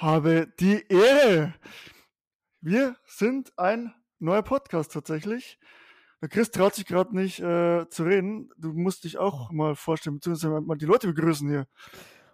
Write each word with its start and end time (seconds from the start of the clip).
habe 0.00 0.48
die 0.58 0.82
Ehre. 0.88 1.54
Wir 2.62 2.96
sind 3.04 3.52
ein 3.58 3.94
neuer 4.18 4.42
Podcast 4.42 4.92
tatsächlich. 4.92 5.58
Der 6.22 6.28
Chris 6.28 6.50
traut 6.50 6.74
sich 6.74 6.86
gerade 6.86 7.14
nicht 7.14 7.40
äh, 7.40 7.86
zu 7.88 8.04
reden. 8.04 8.50
Du 8.56 8.72
musst 8.72 9.04
dich 9.04 9.18
auch 9.18 9.50
mal 9.50 9.74
vorstellen, 9.74 10.16
beziehungsweise 10.16 10.60
mal 10.60 10.76
die 10.76 10.86
Leute 10.86 11.06
begrüßen 11.06 11.48
hier. 11.48 11.66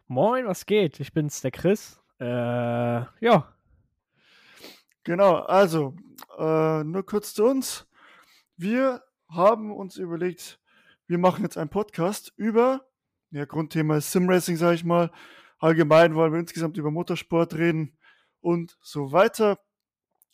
Moin, 0.07 0.47
was 0.47 0.67
geht? 0.67 1.01
Ich 1.01 1.13
bin's, 1.13 1.41
der 1.41 1.51
Chris. 1.51 2.01
Äh, 2.21 2.25
ja. 2.27 3.53
Genau, 5.03 5.37
also, 5.37 5.95
äh, 6.39 6.85
nur 6.85 7.05
kurz 7.05 7.35
zu 7.35 7.45
uns. 7.45 7.87
Wir 8.57 9.03
haben 9.29 9.73
uns 9.73 9.97
überlegt, 9.97 10.61
wir 11.09 11.19
machen 11.19 11.43
jetzt 11.43 11.59
einen 11.59 11.71
Podcast 11.71 12.33
über, 12.37 12.87
ja, 13.31 13.45
Grundthema 13.45 13.97
ist 13.97 14.13
Simracing, 14.13 14.57
sage 14.57 14.77
ich 14.77 14.85
mal. 14.85 15.11
Allgemein 15.59 16.15
wollen 16.15 16.33
wir 16.33 16.41
insgesamt 16.41 16.77
über 16.77 16.91
Motorsport 16.91 17.55
reden 17.55 17.97
und 18.41 18.77
so 18.81 19.13
weiter. 19.13 19.59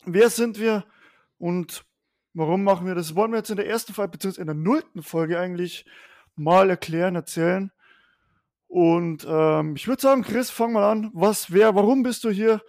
Wer 0.05 0.29
sind 0.29 0.59
wir 0.59 0.85
und 1.37 1.85
warum 2.33 2.63
machen 2.63 2.85
wir 2.87 2.95
das? 2.95 3.15
Wollen 3.15 3.31
wir 3.31 3.37
jetzt 3.37 3.49
in 3.49 3.57
der 3.57 3.67
ersten 3.67 3.93
Folge, 3.93 4.11
beziehungsweise 4.11 4.41
in 4.41 4.47
der 4.47 4.55
nullten 4.55 5.01
Folge 5.01 5.39
eigentlich 5.39 5.85
mal 6.35 6.69
erklären, 6.69 7.15
erzählen. 7.15 7.71
Und 8.67 9.25
ähm, 9.29 9.75
ich 9.75 9.87
würde 9.87 10.01
sagen, 10.01 10.23
Chris, 10.23 10.49
fang 10.49 10.73
mal 10.73 10.91
an. 10.91 11.11
Was, 11.13 11.51
wer, 11.51 11.75
warum 11.75 12.03
bist 12.03 12.23
du 12.23 12.29
hier? 12.29 12.61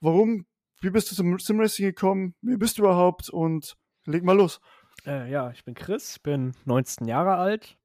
Warum, 0.00 0.46
wie 0.80 0.90
bist 0.90 1.10
du 1.10 1.14
zum 1.14 1.38
Simracing 1.38 1.86
gekommen? 1.86 2.34
Wie 2.40 2.56
bist 2.56 2.78
du 2.78 2.82
überhaupt? 2.82 3.28
Und 3.28 3.76
leg 4.06 4.24
mal 4.24 4.36
los. 4.36 4.60
Äh, 5.06 5.30
ja, 5.30 5.50
ich 5.50 5.64
bin 5.64 5.74
Chris, 5.74 6.18
bin 6.18 6.54
19 6.64 7.06
Jahre 7.06 7.36
alt. 7.36 7.76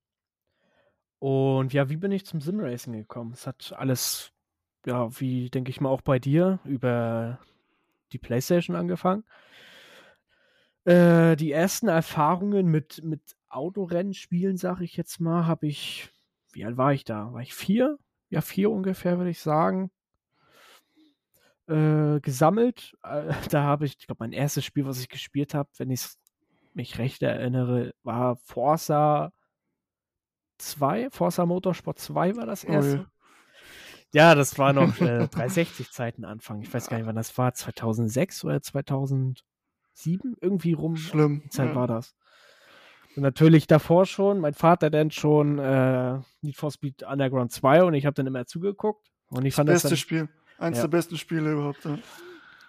Und 1.20 1.74
ja, 1.74 1.90
wie 1.90 1.98
bin 1.98 2.12
ich 2.12 2.26
zum 2.26 2.42
Simracing 2.42 2.94
gekommen? 2.94 3.32
Es 3.34 3.48
hat 3.48 3.74
alles, 3.78 4.32
ja, 4.86 5.10
wie 5.20 5.50
denke 5.50 5.70
ich 5.70 5.82
mal 5.82 5.90
auch 5.90 6.02
bei 6.02 6.20
dir, 6.20 6.60
über 6.66 7.40
die 8.12 8.18
Playstation 8.18 8.76
angefangen. 8.76 9.24
Äh, 10.86 11.36
die 11.36 11.52
ersten 11.52 11.88
Erfahrungen 11.88 12.68
mit, 12.68 13.04
mit 13.04 13.36
Autorennspielen, 13.50 14.58
sage 14.58 14.84
ich 14.84 14.98
jetzt 14.98 15.20
mal, 15.20 15.48
habe 15.48 15.68
ich, 15.68 16.12
wie 16.52 16.66
alt 16.66 16.78
war 16.78 16.94
ich 16.94 17.04
da? 17.04 17.34
War 17.34 17.42
ich 17.42 17.54
vier? 17.54 17.98
Ja, 18.30 18.42
vier 18.42 18.70
ungefähr, 18.70 19.18
würde 19.18 19.32
ich 19.32 19.40
sagen. 19.40 19.92
Äh, 21.68 22.20
gesammelt. 22.20 22.96
Äh, 23.04 23.34
da 23.50 23.64
habe 23.64 23.86
ich, 23.86 23.96
ich 24.00 24.06
glaube, 24.06 24.24
mein 24.24 24.34
erstes 24.34 24.66
Spiel, 24.66 24.86
was 24.86 25.00
ich 25.00 25.10
gespielt 25.10 25.54
habe, 25.54 25.70
wenn 25.78 25.90
ich 25.90 26.06
mich 26.74 27.00
recht 27.00 27.24
erinnere, 27.24 27.96
war 28.04 28.36
Forza 28.36 29.32
2. 30.58 31.10
Forza 31.10 31.46
Motorsport 31.46 32.00
2 32.00 32.36
war 32.36 32.46
das 32.46 32.64
erste. 32.64 33.00
Oh, 33.00 33.06
ja. 34.12 34.30
ja. 34.30 34.36
das 34.36 34.58
war 34.58 34.74
noch 34.74 35.00
äh, 35.02 35.24
360-Zeiten 35.32 36.26
Anfang. 36.26 36.62
Ich 36.62 36.74
weiß 36.74 36.88
gar 36.88 36.98
nicht, 36.98 37.06
wann 37.06 37.16
das 37.16 37.38
war. 37.38 37.54
2006 37.54 38.44
oder 38.44 38.62
2007? 38.62 39.44
Irgendwie 40.42 40.74
rum. 40.74 40.96
Schlimm. 40.96 41.42
Die 41.46 41.50
Zeit 41.50 41.70
ja. 41.70 41.76
war 41.76 41.88
das. 41.88 42.16
Und 43.16 43.24
natürlich 43.24 43.68
davor 43.68 44.06
schon. 44.06 44.40
Mein 44.40 44.54
Vater 44.54 44.90
dann 44.90 45.12
schon 45.12 45.60
äh, 45.60 46.20
Need 46.42 46.58
for 46.58 46.72
Speed 46.72 47.04
Underground 47.04 47.52
2 47.52 47.84
und 47.84 47.94
ich 47.94 48.06
habe 48.06 48.14
dann 48.14 48.28
immer 48.28 48.46
zugeguckt. 48.46 49.10
Und 49.30 49.46
ich 49.46 49.54
das 49.54 49.56
fand 49.56 49.68
beste 49.68 49.90
das 49.90 49.92
dann, 49.92 49.98
Spiel. 49.98 50.30
Eins 50.58 50.78
ja. 50.78 50.84
der 50.84 50.90
besten 50.90 51.18
Spiele 51.18 51.54
überhaupt. 51.54 51.86
Ja. 51.86 51.98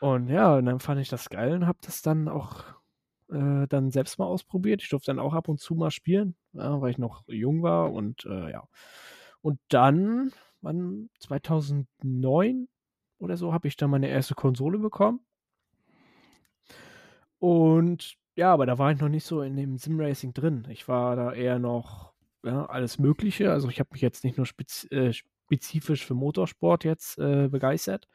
Und 0.00 0.28
ja, 0.28 0.56
und 0.56 0.66
dann 0.66 0.80
fand 0.80 1.00
ich 1.00 1.08
das 1.08 1.30
geil 1.30 1.54
und 1.54 1.66
habe 1.66 1.78
das 1.82 2.02
dann 2.02 2.28
auch 2.28 2.64
äh, 3.30 3.66
dann 3.68 3.90
selbst 3.90 4.18
mal 4.18 4.26
ausprobiert. 4.26 4.82
Ich 4.82 4.88
durfte 4.88 5.10
dann 5.10 5.18
auch 5.18 5.34
ab 5.34 5.48
und 5.48 5.60
zu 5.60 5.74
mal 5.74 5.90
spielen, 5.90 6.36
ja, 6.52 6.80
weil 6.80 6.90
ich 6.90 6.98
noch 6.98 7.24
jung 7.28 7.62
war 7.62 7.92
und 7.92 8.24
äh, 8.26 8.50
ja. 8.50 8.68
Und 9.42 9.60
dann, 9.68 10.32
wann 10.60 11.10
2009 11.20 12.68
oder 13.18 13.36
so, 13.36 13.52
habe 13.52 13.68
ich 13.68 13.76
dann 13.76 13.90
meine 13.90 14.08
erste 14.08 14.34
Konsole 14.34 14.78
bekommen. 14.78 15.20
Und 17.38 18.16
ja, 18.34 18.52
aber 18.52 18.66
da 18.66 18.78
war 18.78 18.92
ich 18.92 19.00
noch 19.00 19.08
nicht 19.08 19.24
so 19.24 19.42
in 19.42 19.56
dem 19.56 19.78
Simracing 19.78 20.34
drin. 20.34 20.66
Ich 20.70 20.88
war 20.88 21.16
da 21.16 21.32
eher 21.32 21.58
noch 21.58 22.12
ja, 22.44 22.66
alles 22.66 22.98
Mögliche. 22.98 23.50
Also 23.52 23.68
ich 23.68 23.80
habe 23.80 23.90
mich 23.92 24.02
jetzt 24.02 24.24
nicht 24.24 24.36
nur 24.36 24.46
spez 24.46 24.86
äh, 24.90 25.12
spezifisch 25.12 26.04
für 26.04 26.14
Motorsport 26.14 26.84
jetzt 26.84 27.18
äh, 27.18 27.48
begeistert, 27.48 28.08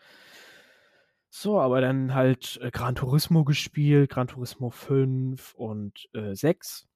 so, 1.33 1.61
aber 1.61 1.79
dann 1.79 2.13
halt 2.13 2.59
äh, 2.61 2.71
Gran 2.71 2.95
Turismo 2.95 3.45
gespielt, 3.45 4.11
Gran 4.11 4.27
Turismo 4.27 4.69
5 4.69 5.53
und 5.55 6.09
äh, 6.13 6.35
6. 6.35 6.89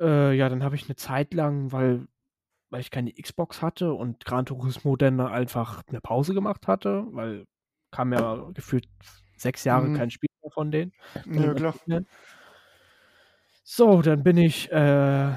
Äh, 0.00 0.32
ja, 0.32 0.48
dann 0.48 0.64
habe 0.64 0.74
ich 0.74 0.86
eine 0.86 0.96
Zeit 0.96 1.34
lang, 1.34 1.70
weil, 1.70 2.08
weil 2.70 2.80
ich 2.80 2.90
keine 2.90 3.12
Xbox 3.12 3.60
hatte 3.60 3.92
und 3.92 4.24
Gran 4.24 4.46
Turismo 4.46 4.96
dann 4.96 5.20
einfach 5.20 5.82
eine 5.86 6.00
Pause 6.00 6.32
gemacht 6.32 6.66
hatte, 6.66 7.06
weil 7.10 7.44
kam 7.90 8.14
ja 8.14 8.50
gefühlt 8.54 8.88
sechs 9.36 9.64
Jahre 9.64 9.88
mhm. 9.88 9.96
kein 9.96 10.10
Spiel 10.10 10.30
mehr 10.42 10.50
von 10.50 10.70
denen. 10.70 10.92
Ja, 11.26 11.52
klar. 11.52 11.74
So, 13.64 14.00
dann 14.00 14.22
bin 14.22 14.38
ich 14.38 14.72
äh, 14.72 15.34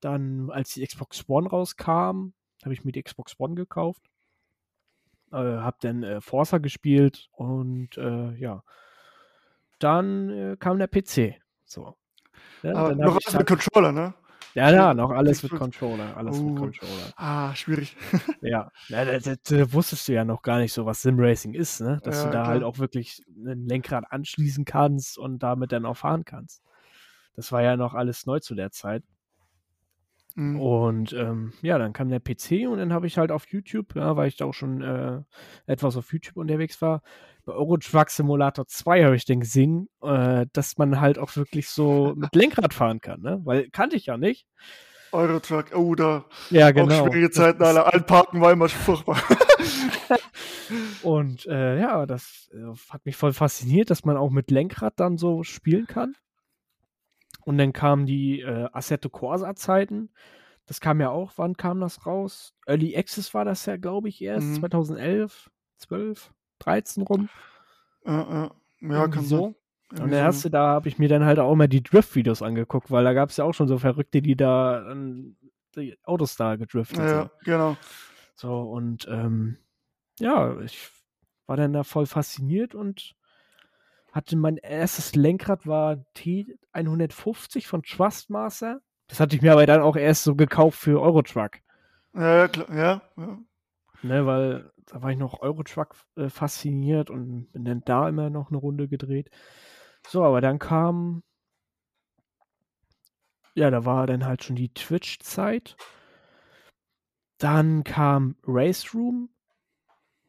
dann, 0.00 0.50
als 0.50 0.74
die 0.74 0.86
Xbox 0.86 1.26
One 1.26 1.48
rauskam, 1.48 2.34
habe 2.62 2.74
ich 2.74 2.84
mir 2.84 2.92
die 2.92 3.02
Xbox 3.02 3.40
One 3.40 3.54
gekauft 3.54 4.02
äh, 5.32 5.36
habe 5.36 5.76
dann 5.80 6.02
äh, 6.02 6.20
Forza 6.20 6.58
gespielt 6.58 7.28
und 7.32 7.96
äh, 7.96 8.34
ja, 8.34 8.62
dann 9.78 10.30
äh, 10.30 10.56
kam 10.58 10.78
der 10.78 10.88
PC. 10.88 11.40
So. 11.64 11.96
Ja, 12.62 12.74
Aber 12.74 12.94
noch 12.94 13.18
alles 13.24 13.38
mit 13.38 13.46
Controller, 13.46 13.92
ne? 13.92 14.14
Ja, 14.54 14.70
ja, 14.70 14.94
noch 14.94 15.10
alles 15.10 15.42
mit 15.42 15.52
Controller. 15.52 16.16
Alles 16.16 16.38
uh, 16.38 16.48
mit 16.48 16.58
Controller. 16.58 17.12
Ah, 17.16 17.54
schwierig. 17.54 17.94
ja, 18.40 18.70
ja 18.88 19.04
das, 19.04 19.24
das, 19.24 19.42
das, 19.42 19.72
wusstest 19.74 20.08
du 20.08 20.14
ja 20.14 20.24
noch 20.24 20.40
gar 20.40 20.58
nicht 20.60 20.72
so, 20.72 20.86
was 20.86 21.02
Simracing 21.02 21.52
ist, 21.52 21.82
ne? 21.82 22.00
Dass 22.02 22.16
ja, 22.16 22.24
du 22.24 22.30
da 22.30 22.42
klar. 22.42 22.46
halt 22.46 22.62
auch 22.62 22.78
wirklich 22.78 23.22
ein 23.28 23.66
Lenkrad 23.66 24.10
anschließen 24.10 24.64
kannst 24.64 25.18
und 25.18 25.42
damit 25.42 25.72
dann 25.72 25.84
auch 25.84 25.98
fahren 25.98 26.24
kannst. 26.24 26.62
Das 27.34 27.52
war 27.52 27.60
ja 27.60 27.76
noch 27.76 27.92
alles 27.92 28.24
neu 28.24 28.40
zu 28.40 28.54
der 28.54 28.70
Zeit. 28.70 29.04
Mhm. 30.36 30.60
Und 30.60 31.12
ähm, 31.14 31.52
ja, 31.62 31.78
dann 31.78 31.92
kam 31.92 32.08
der 32.08 32.20
PC 32.20 32.68
und 32.68 32.78
dann 32.78 32.92
habe 32.92 33.06
ich 33.06 33.18
halt 33.18 33.32
auf 33.32 33.46
YouTube, 33.48 33.96
ja, 33.96 34.16
weil 34.16 34.28
ich 34.28 34.36
da 34.36 34.44
auch 34.44 34.54
schon 34.54 34.82
äh, 34.82 35.22
etwas 35.66 35.96
auf 35.96 36.12
YouTube 36.12 36.36
unterwegs 36.36 36.80
war, 36.80 37.02
bei 37.46 37.52
Euro 37.52 37.76
Truck 37.78 38.10
Simulator 38.10 38.66
2 38.66 39.04
habe 39.04 39.16
ich 39.16 39.24
den 39.24 39.40
gesehen, 39.40 39.88
äh, 40.02 40.46
dass 40.52 40.76
man 40.78 41.00
halt 41.00 41.18
auch 41.18 41.34
wirklich 41.36 41.70
so 41.70 42.12
mit 42.16 42.34
Lenkrad 42.34 42.74
fahren 42.74 43.00
kann, 43.00 43.22
ne? 43.22 43.40
Weil 43.44 43.70
kannte 43.70 43.96
ich 43.96 44.06
ja 44.06 44.18
nicht. 44.18 44.46
Euro 45.12 45.40
Truck, 45.40 45.66
oh, 45.74 45.94
da. 45.94 46.26
Ja, 46.50 46.72
genau. 46.72 46.92
Auch 46.92 47.06
schwierige 47.06 47.30
Zeiten, 47.30 47.62
alle 47.62 47.90
Einparken 47.90 48.40
war 48.40 48.52
immer 48.52 48.68
furchtbar. 48.68 49.22
und 51.02 51.46
äh, 51.46 51.80
ja, 51.80 52.04
das 52.04 52.50
äh, 52.52 52.76
hat 52.90 53.06
mich 53.06 53.16
voll 53.16 53.32
fasziniert, 53.32 53.90
dass 53.90 54.04
man 54.04 54.16
auch 54.16 54.30
mit 54.30 54.50
Lenkrad 54.50 54.94
dann 54.98 55.16
so 55.16 55.44
spielen 55.44 55.86
kann. 55.86 56.14
Und 57.46 57.58
dann 57.58 57.72
kamen 57.72 58.06
die 58.06 58.40
äh, 58.40 58.68
Assetto 58.72 59.08
Corsa-Zeiten. 59.08 60.10
Das 60.66 60.80
kam 60.80 61.00
ja 61.00 61.10
auch, 61.10 61.32
wann 61.36 61.56
kam 61.56 61.80
das 61.80 62.04
raus? 62.04 62.54
Early 62.66 62.96
Access 62.96 63.32
war 63.34 63.44
das 63.44 63.64
ja, 63.66 63.76
glaube 63.76 64.08
ich, 64.08 64.20
erst 64.20 64.48
mhm. 64.48 64.54
2011, 64.56 65.50
12, 65.76 66.34
13 66.58 67.02
rum. 67.04 67.28
Ja, 68.04 68.50
ja. 68.80 68.90
ja 68.90 69.08
kann 69.08 69.24
so. 69.24 69.54
Sein. 69.92 70.02
Und 70.02 70.10
der 70.10 70.18
erste, 70.18 70.50
da 70.50 70.66
habe 70.70 70.88
ich 70.88 70.98
mir 70.98 71.08
dann 71.08 71.24
halt 71.24 71.38
auch 71.38 71.54
mal 71.54 71.68
die 71.68 71.84
Drift-Videos 71.84 72.42
angeguckt, 72.42 72.90
weil 72.90 73.04
da 73.04 73.12
gab 73.12 73.30
es 73.30 73.36
ja 73.36 73.44
auch 73.44 73.52
schon 73.52 73.68
so 73.68 73.78
Verrückte, 73.78 74.20
die 74.20 74.36
da 74.36 74.90
ähm, 74.90 75.36
die 75.76 75.96
Autos 76.02 76.34
da 76.34 76.56
gedriftet 76.56 76.98
ja, 76.98 77.08
sind. 77.08 77.18
Ja, 77.18 77.30
genau. 77.44 77.76
So, 78.34 78.58
und 78.58 79.06
ähm, 79.08 79.56
ja, 80.18 80.60
ich 80.62 80.88
war 81.46 81.56
dann 81.56 81.72
da 81.72 81.84
voll 81.84 82.06
fasziniert 82.06 82.74
und 82.74 83.14
hatte 84.16 84.34
mein 84.34 84.56
erstes 84.56 85.14
Lenkrad 85.14 85.66
war 85.66 85.98
T150 86.16 87.66
von 87.66 87.82
Trustmaster. 87.82 88.80
Das 89.08 89.20
hatte 89.20 89.36
ich 89.36 89.42
mir 89.42 89.52
aber 89.52 89.66
dann 89.66 89.82
auch 89.82 89.94
erst 89.94 90.24
so 90.24 90.34
gekauft 90.34 90.78
für 90.78 91.02
Eurotruck. 91.02 91.58
Ja, 92.14 92.48
klar, 92.48 92.74
ja, 92.74 93.02
ja. 93.18 93.38
Ne, 94.02 94.26
weil 94.26 94.72
da 94.86 95.02
war 95.02 95.10
ich 95.10 95.18
noch 95.18 95.42
Eurotruck 95.42 95.96
äh, 96.16 96.30
fasziniert 96.30 97.10
und 97.10 97.52
bin 97.52 97.66
dann 97.66 97.82
da 97.84 98.08
immer 98.08 98.30
noch 98.30 98.48
eine 98.48 98.56
Runde 98.56 98.88
gedreht. 98.88 99.30
So, 100.08 100.24
aber 100.24 100.40
dann 100.40 100.58
kam, 100.58 101.22
ja, 103.54 103.70
da 103.70 103.84
war 103.84 104.06
dann 104.06 104.24
halt 104.24 104.44
schon 104.44 104.56
die 104.56 104.72
Twitch-Zeit. 104.72 105.76
Dann 107.38 107.84
kam 107.84 108.36
Race 108.46 108.94
Room, 108.94 109.28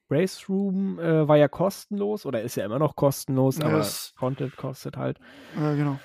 Race 0.10 0.48
Room 0.48 1.00
äh, 1.00 1.28
war 1.28 1.38
ja 1.38 1.48
kostenlos 1.48 2.26
oder 2.26 2.42
ist 2.42 2.56
ja 2.56 2.66
immer 2.66 2.80
noch 2.80 2.96
kostenlos, 2.96 3.60
aber 3.60 3.78
yes. 3.78 4.14
Content 4.18 4.56
kostet 4.56 4.98
halt. 4.98 5.20
Ja, 5.56 5.74
genau. 5.76 6.00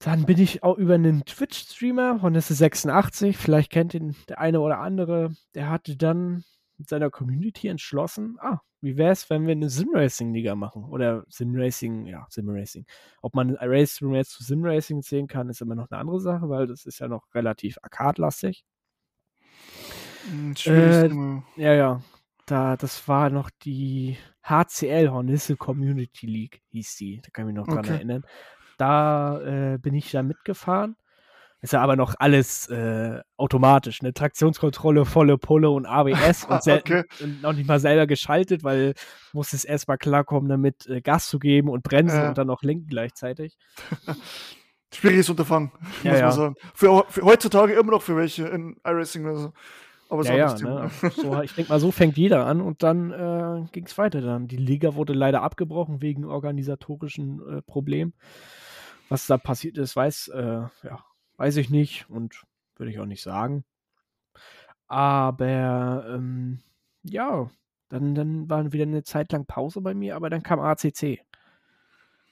Dann 0.00 0.26
bin 0.26 0.38
ich 0.38 0.62
auch 0.62 0.76
über 0.76 0.94
einen 0.94 1.24
Twitch-Streamer 1.24 2.18
von 2.18 2.36
S86, 2.36 3.34
vielleicht 3.34 3.70
kennt 3.70 3.94
ihn 3.94 4.16
der 4.28 4.38
eine 4.38 4.60
oder 4.60 4.78
andere, 4.78 5.32
der 5.54 5.70
hatte 5.70 5.96
dann 5.96 6.44
mit 6.76 6.88
seiner 6.88 7.10
Community 7.10 7.68
entschlossen, 7.68 8.36
ah, 8.40 8.58
wie 8.80 8.98
wäre 8.98 9.12
es, 9.12 9.30
wenn 9.30 9.46
wir 9.46 9.52
eine 9.52 9.70
Simracing-Liga 9.70 10.54
machen? 10.56 10.84
Oder 10.84 11.24
Simracing, 11.28 12.06
ja, 12.06 12.26
Simracing. 12.28 12.84
Ob 13.22 13.34
man 13.34 13.56
Race 13.58 14.02
Room 14.02 14.14
jetzt 14.14 14.32
zu 14.32 14.44
Simracing 14.44 15.02
zählen 15.02 15.26
kann, 15.26 15.48
ist 15.48 15.62
immer 15.62 15.74
noch 15.74 15.90
eine 15.90 16.00
andere 16.00 16.20
Sache, 16.20 16.50
weil 16.50 16.66
das 16.66 16.84
ist 16.84 16.98
ja 16.98 17.08
noch 17.08 17.22
relativ 17.34 17.78
arcade-lastig. 17.82 18.62
Hm. 20.28 20.54
Äh, 20.66 21.62
ja, 21.62 21.72
ja. 21.72 22.02
Da, 22.46 22.76
das 22.76 23.06
war 23.08 23.30
noch 23.30 23.50
die 23.64 24.16
HCL, 24.42 25.10
Hornisse 25.10 25.56
Community 25.56 26.26
League, 26.26 26.62
hieß 26.70 26.96
die. 26.96 27.20
Da 27.22 27.30
kann 27.32 27.44
ich 27.44 27.54
mich 27.54 27.56
noch 27.56 27.66
dran 27.66 27.78
Okay. 27.84 27.94
erinnern. 27.94 28.22
Da 28.78 29.40
äh, 29.74 29.78
bin 29.78 29.94
ich 29.94 30.10
da 30.10 30.22
mitgefahren. 30.22 30.96
Ist 31.60 31.72
ja 31.72 31.80
aber 31.80 31.96
noch 31.96 32.14
alles 32.18 32.68
äh, 32.68 33.22
automatisch, 33.38 34.02
ne? 34.02 34.12
Traktionskontrolle, 34.12 35.06
volle 35.06 35.38
Pulle 35.38 35.70
und 35.70 35.86
ABS 35.86 36.44
und, 36.48 36.68
Okay. 36.68 37.04
und 37.20 37.40
noch 37.40 37.54
nicht 37.54 37.66
mal 37.66 37.80
selber 37.80 38.06
geschaltet, 38.06 38.64
weil 38.64 38.92
muss 39.32 39.54
es 39.54 39.64
erstmal 39.64 39.96
klarkommen, 39.96 40.50
damit 40.50 40.86
äh, 40.88 41.00
Gas 41.00 41.28
zu 41.28 41.38
geben 41.38 41.70
und 41.70 41.82
bremsen 41.82 42.20
Ja. 42.20 42.28
und 42.28 42.36
dann 42.36 42.48
noch 42.48 42.62
lenken 42.62 42.86
gleichzeitig. 42.88 43.56
Schwieriges 44.92 45.28
Unterfangen, 45.30 45.72
Ja, 46.04 46.10
muss 46.10 46.20
ja. 46.20 46.26
man 46.26 46.32
sagen. 46.36 46.54
Für, 46.74 47.04
für 47.08 47.22
heutzutage 47.22 47.72
immer 47.72 47.92
noch 47.92 48.02
für 48.02 48.16
welche 48.16 48.46
in 48.46 48.76
iRacing 48.84 49.24
oder 49.24 49.36
so. 49.36 49.52
Aber 50.08 50.20
ist 50.20 50.28
Ja, 50.28 50.34
auch 50.34 50.36
ja, 50.38 50.44
das 50.44 50.60
Thema. 50.60 50.80
ne? 50.84 50.90
so, 51.10 51.42
ich 51.42 51.54
denke 51.54 51.72
mal, 51.72 51.80
so 51.80 51.90
fängt 51.90 52.16
jeder 52.16 52.46
an 52.46 52.60
und 52.60 52.82
dann 52.82 53.10
äh, 53.10 53.66
ging 53.72 53.86
es 53.86 53.96
weiter. 53.98 54.20
Dann 54.20 54.46
die 54.48 54.56
Liga 54.56 54.94
wurde 54.94 55.12
leider 55.12 55.42
abgebrochen 55.42 56.02
wegen 56.02 56.24
organisatorischen 56.24 57.40
äh, 57.58 57.62
Problemen. 57.62 58.12
Was 59.08 59.26
da 59.26 59.36
passiert 59.38 59.78
ist, 59.78 59.96
weiß, 59.96 60.28
äh, 60.28 60.62
ja, 60.82 61.04
weiß 61.36 61.56
ich 61.56 61.70
nicht 61.70 62.08
und 62.10 62.42
würde 62.76 62.90
ich 62.90 62.98
auch 63.00 63.06
nicht 63.06 63.22
sagen. 63.22 63.64
Aber 64.86 66.06
ähm, 66.08 66.60
ja, 67.02 67.50
dann, 67.88 68.14
dann 68.14 68.48
war 68.50 68.72
wieder 68.72 68.84
eine 68.84 69.02
Zeit 69.02 69.32
lang 69.32 69.46
Pause 69.46 69.80
bei 69.80 69.94
mir, 69.94 70.16
aber 70.16 70.30
dann 70.30 70.42
kam 70.42 70.60
ACC. 70.60 71.20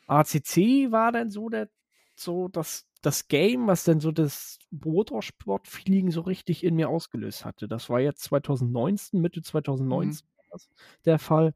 ACC 0.06 0.90
war 0.90 1.12
dann 1.12 1.30
so 1.30 1.48
der, 1.48 1.69
so 2.14 2.48
das, 2.48 2.86
das 3.02 3.28
Game, 3.28 3.66
was 3.66 3.84
dann 3.84 4.00
so 4.00 4.12
das 4.12 4.58
Motorsport-Feeling 4.70 6.10
so 6.10 6.20
richtig 6.22 6.64
in 6.64 6.76
mir 6.76 6.88
ausgelöst 6.88 7.44
hatte. 7.44 7.69
Das 7.69 7.90
war 7.90 8.00
jetzt 8.00 8.22
2019, 8.25 9.20
Mitte 9.20 9.43
2019 9.43 10.26
war 10.38 10.44
das 10.52 10.69
der 11.04 11.19
Fall. 11.19 11.54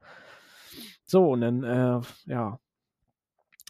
So, 1.04 1.30
und 1.30 1.40
dann, 1.40 1.62
äh, 1.62 2.00
ja, 2.26 2.58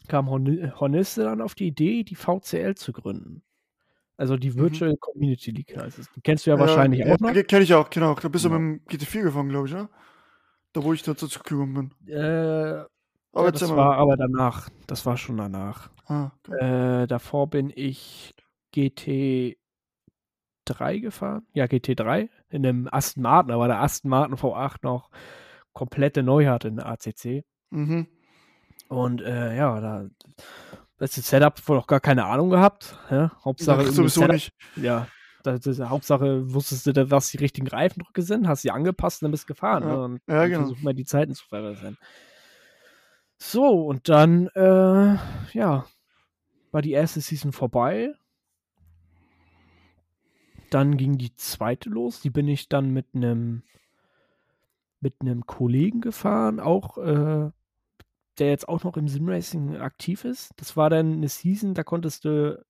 kam 0.07 0.27
Horni- 0.29 0.71
Hornisse 0.79 1.23
dann 1.23 1.41
auf 1.41 1.53
die 1.55 1.67
Idee, 1.67 2.03
die 2.03 2.15
VCL 2.15 2.75
zu 2.75 2.93
gründen. 2.93 3.43
Also 4.17 4.35
die 4.37 4.49
Mhm. 4.49 4.55
Virtual 4.57 4.97
Community 4.97 5.51
League 5.51 5.77
heißt 5.77 5.99
es. 5.99 6.09
Kennst 6.23 6.47
du 6.47 6.49
ja, 6.51 6.57
wahrscheinlich 6.59 7.01
ja, 7.01 7.13
auch 7.13 7.19
noch. 7.19 7.31
Kenne 7.33 7.63
ich 7.63 7.73
auch, 7.75 7.89
genau. 7.89 8.15
Da 8.15 8.27
bist 8.29 8.45
du 8.45 8.49
Genau. 8.49 8.59
mit 8.59 8.81
dem 8.81 8.99
GT4 8.99 9.21
gefahren, 9.23 9.49
glaube 9.49 9.67
ich, 9.67 9.73
ne? 9.73 9.89
Da, 10.73 10.83
wo 10.83 10.93
ich 10.93 11.03
dazu 11.03 11.27
gekommen 11.27 11.91
bin. 12.05 12.13
Äh, 12.13 12.83
Aber 13.33 13.45
ja, 13.45 13.51
das 13.51 13.69
war 13.69 13.97
aber 13.97 14.17
danach. 14.17 14.69
Das 14.87 15.05
war 15.05 15.17
schon 15.17 15.37
danach. 15.37 15.91
Ah, 16.07 16.31
okay. 16.39 17.03
Äh, 17.03 17.07
davor 17.07 17.49
bin 17.49 17.71
ich 17.75 18.33
GT3 18.73 19.55
gefahren. 21.01 21.45
Ja, 21.53 21.65
GT3 21.65 22.29
in 22.49 22.65
einem 22.65 22.87
Aston 22.91 23.23
Martin, 23.23 23.51
aber 23.51 23.67
der 23.67 23.81
Aston 23.81 24.09
Martin 24.09 24.35
V8 24.37 24.77
noch 24.83 25.09
komplette 25.73 26.23
Neuheit 26.23 26.65
in 26.65 26.77
der 26.77 26.87
ACC. 26.87 27.43
Mhm. 27.69 28.07
Und 28.87 29.21
äh, 29.21 29.55
ja, 29.55 29.79
da 29.81 30.07
das 30.97 31.13
Setup 31.13 31.55
wohl 31.67 31.77
auch 31.77 31.87
gar 31.87 31.99
keine 31.99 32.25
Ahnung 32.25 32.49
gehabt. 32.49 32.97
Ja? 33.11 33.31
Hauptsache 33.43 33.81
Ach, 33.81 33.91
sowieso 33.91 34.21
Setup, 34.21 34.33
nicht. 34.33 34.53
Ja, 34.75 35.07
das, 35.43 35.61
das, 35.61 35.79
Hauptsache 35.79 36.53
wusstest 36.53 36.87
du, 36.87 37.11
was 37.11 37.29
die 37.29 37.37
richtigen 37.37 37.67
Reifendrücke 37.67 38.21
sind, 38.21 38.47
hast 38.47 38.63
sie 38.63 38.71
angepasst 38.71 39.21
und 39.21 39.27
dann 39.27 39.31
bist 39.31 39.47
gefahren. 39.47 39.83
Ja. 39.83 39.89
Ne? 39.89 40.03
Und 40.03 40.21
Ja, 40.27 40.35
dann 40.35 40.49
genau. 40.49 40.61
versuch 40.61 40.81
mal 40.81 40.93
die 40.93 41.05
Zeiten 41.05 41.35
zu 41.35 41.45
verbessern. 41.45 41.97
So, 43.39 43.85
und 43.85 44.09
dann, 44.09 44.47
äh, 44.55 45.17
ja, 45.53 45.85
war 46.77 46.83
die 46.83 46.91
erste 46.91 47.21
Season 47.21 47.53
vorbei. 47.53 48.13
Dann 50.69 50.95
ging 50.95 51.17
die 51.17 51.35
zweite 51.35 51.89
los. 51.89 52.21
Die 52.21 52.29
bin 52.29 52.47
ich 52.47 52.69
dann 52.69 52.91
mit 52.91 53.07
einem 53.15 53.63
mit 54.99 55.15
einem 55.21 55.47
Kollegen 55.47 56.01
gefahren, 56.01 56.59
auch 56.59 56.99
äh, 56.99 57.49
der 58.37 58.49
jetzt 58.49 58.69
auch 58.69 58.83
noch 58.83 58.95
im 58.95 59.07
Simracing 59.07 59.77
aktiv 59.77 60.23
ist. 60.23 60.51
Das 60.57 60.77
war 60.77 60.91
dann 60.91 61.13
eine 61.13 61.29
Season, 61.29 61.73
da 61.73 61.83
konntest 61.83 62.25
du 62.25 62.63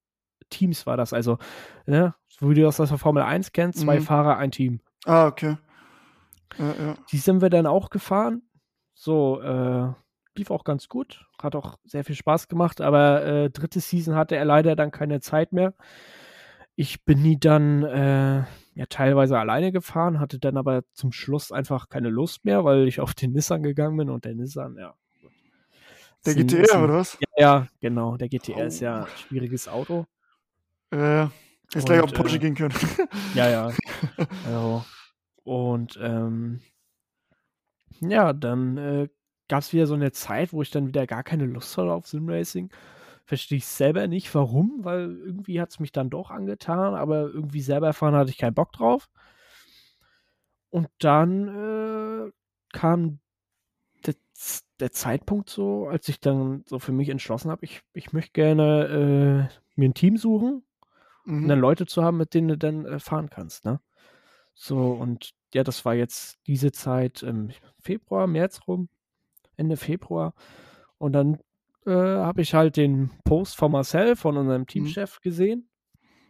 Teams 0.49 0.85
war 0.85 0.95
das, 0.95 1.11
also 1.11 1.37
ne, 1.85 2.15
so 2.29 2.49
wie 2.49 2.53
du 2.53 2.61
das 2.61 2.79
aus 2.79 2.87
der 2.87 2.97
Formel 2.97 3.23
1 3.23 3.51
kennst, 3.51 3.79
zwei 3.79 3.99
Mhm. 3.99 4.03
Fahrer, 4.03 4.37
ein 4.37 4.51
Team. 4.51 4.79
Ah, 5.03 5.27
okay. 5.27 5.57
Ja, 6.57 6.73
ja. 6.75 6.95
Die 7.11 7.17
sind 7.17 7.41
wir 7.41 7.49
dann 7.49 7.65
auch 7.67 7.89
gefahren. 7.89 8.43
So, 8.93 9.41
äh, 9.41 9.91
lief 10.37 10.51
auch 10.51 10.63
ganz 10.63 10.87
gut, 10.89 11.25
hat 11.41 11.55
auch 11.55 11.77
sehr 11.85 12.03
viel 12.03 12.15
Spaß 12.15 12.47
gemacht, 12.47 12.81
aber 12.81 13.25
äh, 13.25 13.49
dritte 13.49 13.79
Season 13.79 14.15
hatte 14.15 14.35
er 14.35 14.45
leider 14.45 14.75
dann 14.75 14.91
keine 14.91 15.19
Zeit 15.19 15.51
mehr. 15.53 15.73
Ich 16.75 17.03
bin 17.05 17.21
nie 17.23 17.39
dann 17.39 17.83
äh, 17.83 18.43
ja 18.75 18.85
teilweise 18.89 19.39
alleine 19.39 19.71
gefahren, 19.71 20.19
hatte 20.19 20.37
dann 20.39 20.57
aber 20.57 20.83
zum 20.93 21.11
Schluss 21.11 21.51
einfach 21.51 21.89
keine 21.89 22.09
Lust 22.09 22.45
mehr, 22.45 22.63
weil 22.63 22.87
ich 22.87 22.99
auf 22.99 23.13
den 23.15 23.31
Nissan 23.33 23.63
gegangen 23.63 23.97
bin 23.97 24.09
und 24.09 24.25
der 24.25 24.35
Nissan, 24.35 24.75
ja. 24.77 24.93
Der 26.25 26.35
Ist 26.35 26.39
ein- 26.39 26.45
ist 26.47 26.51
GTR, 26.51 26.75
ein- 26.77 26.83
oder 26.83 26.93
was? 26.95 27.17
Ja, 27.19 27.27
ja, 27.37 27.67
genau. 27.79 28.17
Der 28.17 28.29
GTR 28.29 28.65
ist 28.67 28.81
Oh. 28.81 28.85
ja 28.85 29.01
ein 29.03 29.07
schwieriges 29.17 29.67
Auto. 29.67 30.05
Ja, 30.93 31.13
ja. 31.23 31.31
Jetzt 31.73 31.85
gleich 31.85 31.99
auf 32.01 32.11
den 32.11 32.15
Porsche 32.21 32.35
äh, 32.37 32.39
gehen 32.39 32.55
können. 32.55 32.73
Ja, 33.33 33.49
ja. 33.49 33.71
also, 34.45 34.85
und 35.43 35.99
ähm, 36.01 36.61
ja, 37.99 38.33
dann 38.33 38.77
äh, 38.77 39.09
gab 39.49 39.61
es 39.61 39.73
wieder 39.73 39.87
so 39.87 39.95
eine 39.95 40.11
Zeit, 40.11 40.53
wo 40.53 40.61
ich 40.61 40.71
dann 40.71 40.87
wieder 40.87 41.07
gar 41.07 41.23
keine 41.23 41.45
Lust 41.45 41.77
hatte 41.77 41.91
auf 41.91 42.07
Simracing. 42.07 42.71
Verstehe 43.25 43.57
ich 43.59 43.67
selber 43.67 44.07
nicht, 44.07 44.33
warum, 44.35 44.79
weil 44.83 45.17
irgendwie 45.17 45.61
hat 45.61 45.71
es 45.71 45.79
mich 45.79 45.91
dann 45.91 46.09
doch 46.09 46.31
angetan, 46.31 46.95
aber 46.95 47.23
irgendwie 47.29 47.61
selber 47.61 47.93
fahren 47.93 48.15
hatte 48.15 48.31
ich 48.31 48.37
keinen 48.37 48.53
Bock 48.55 48.71
drauf. 48.73 49.09
Und 50.69 50.87
dann 50.99 51.47
äh, 51.47 52.31
kam 52.73 53.19
der, 54.05 54.15
der 54.79 54.91
Zeitpunkt 54.91 55.49
so, 55.49 55.87
als 55.87 56.09
ich 56.09 56.19
dann 56.19 56.63
so 56.67 56.79
für 56.79 56.91
mich 56.91 57.09
entschlossen 57.09 57.51
habe, 57.51 57.65
ich, 57.65 57.81
ich 57.93 58.13
möchte 58.13 58.33
gerne 58.33 59.49
äh, 59.51 59.59
mir 59.75 59.89
ein 59.89 59.93
Team 59.93 60.17
suchen 60.17 60.63
und 61.41 61.49
Mhm. 61.49 61.49
dann 61.49 61.59
Leute 61.59 61.85
zu 61.85 62.03
haben, 62.03 62.17
mit 62.17 62.33
denen 62.33 62.49
du 62.49 62.57
dann 62.57 62.85
äh, 62.85 62.99
fahren 62.99 63.29
kannst, 63.29 63.65
ne? 63.65 63.81
So, 64.55 64.93
und 64.93 65.31
ja, 65.53 65.63
das 65.63 65.85
war 65.85 65.95
jetzt 65.95 66.39
diese 66.47 66.71
Zeit 66.71 67.23
im 67.23 67.51
Februar, 67.81 68.27
März 68.27 68.61
rum, 68.67 68.89
Ende 69.57 69.75
Februar. 69.77 70.33
Und 70.97 71.13
dann 71.13 71.39
äh, 71.85 71.91
habe 71.91 72.41
ich 72.41 72.53
halt 72.53 72.77
den 72.77 73.11
Post 73.23 73.55
von 73.57 73.71
Marcel, 73.71 74.15
von 74.15 74.37
unserem 74.37 74.65
Teamchef, 74.67 75.19
gesehen, 75.21 75.69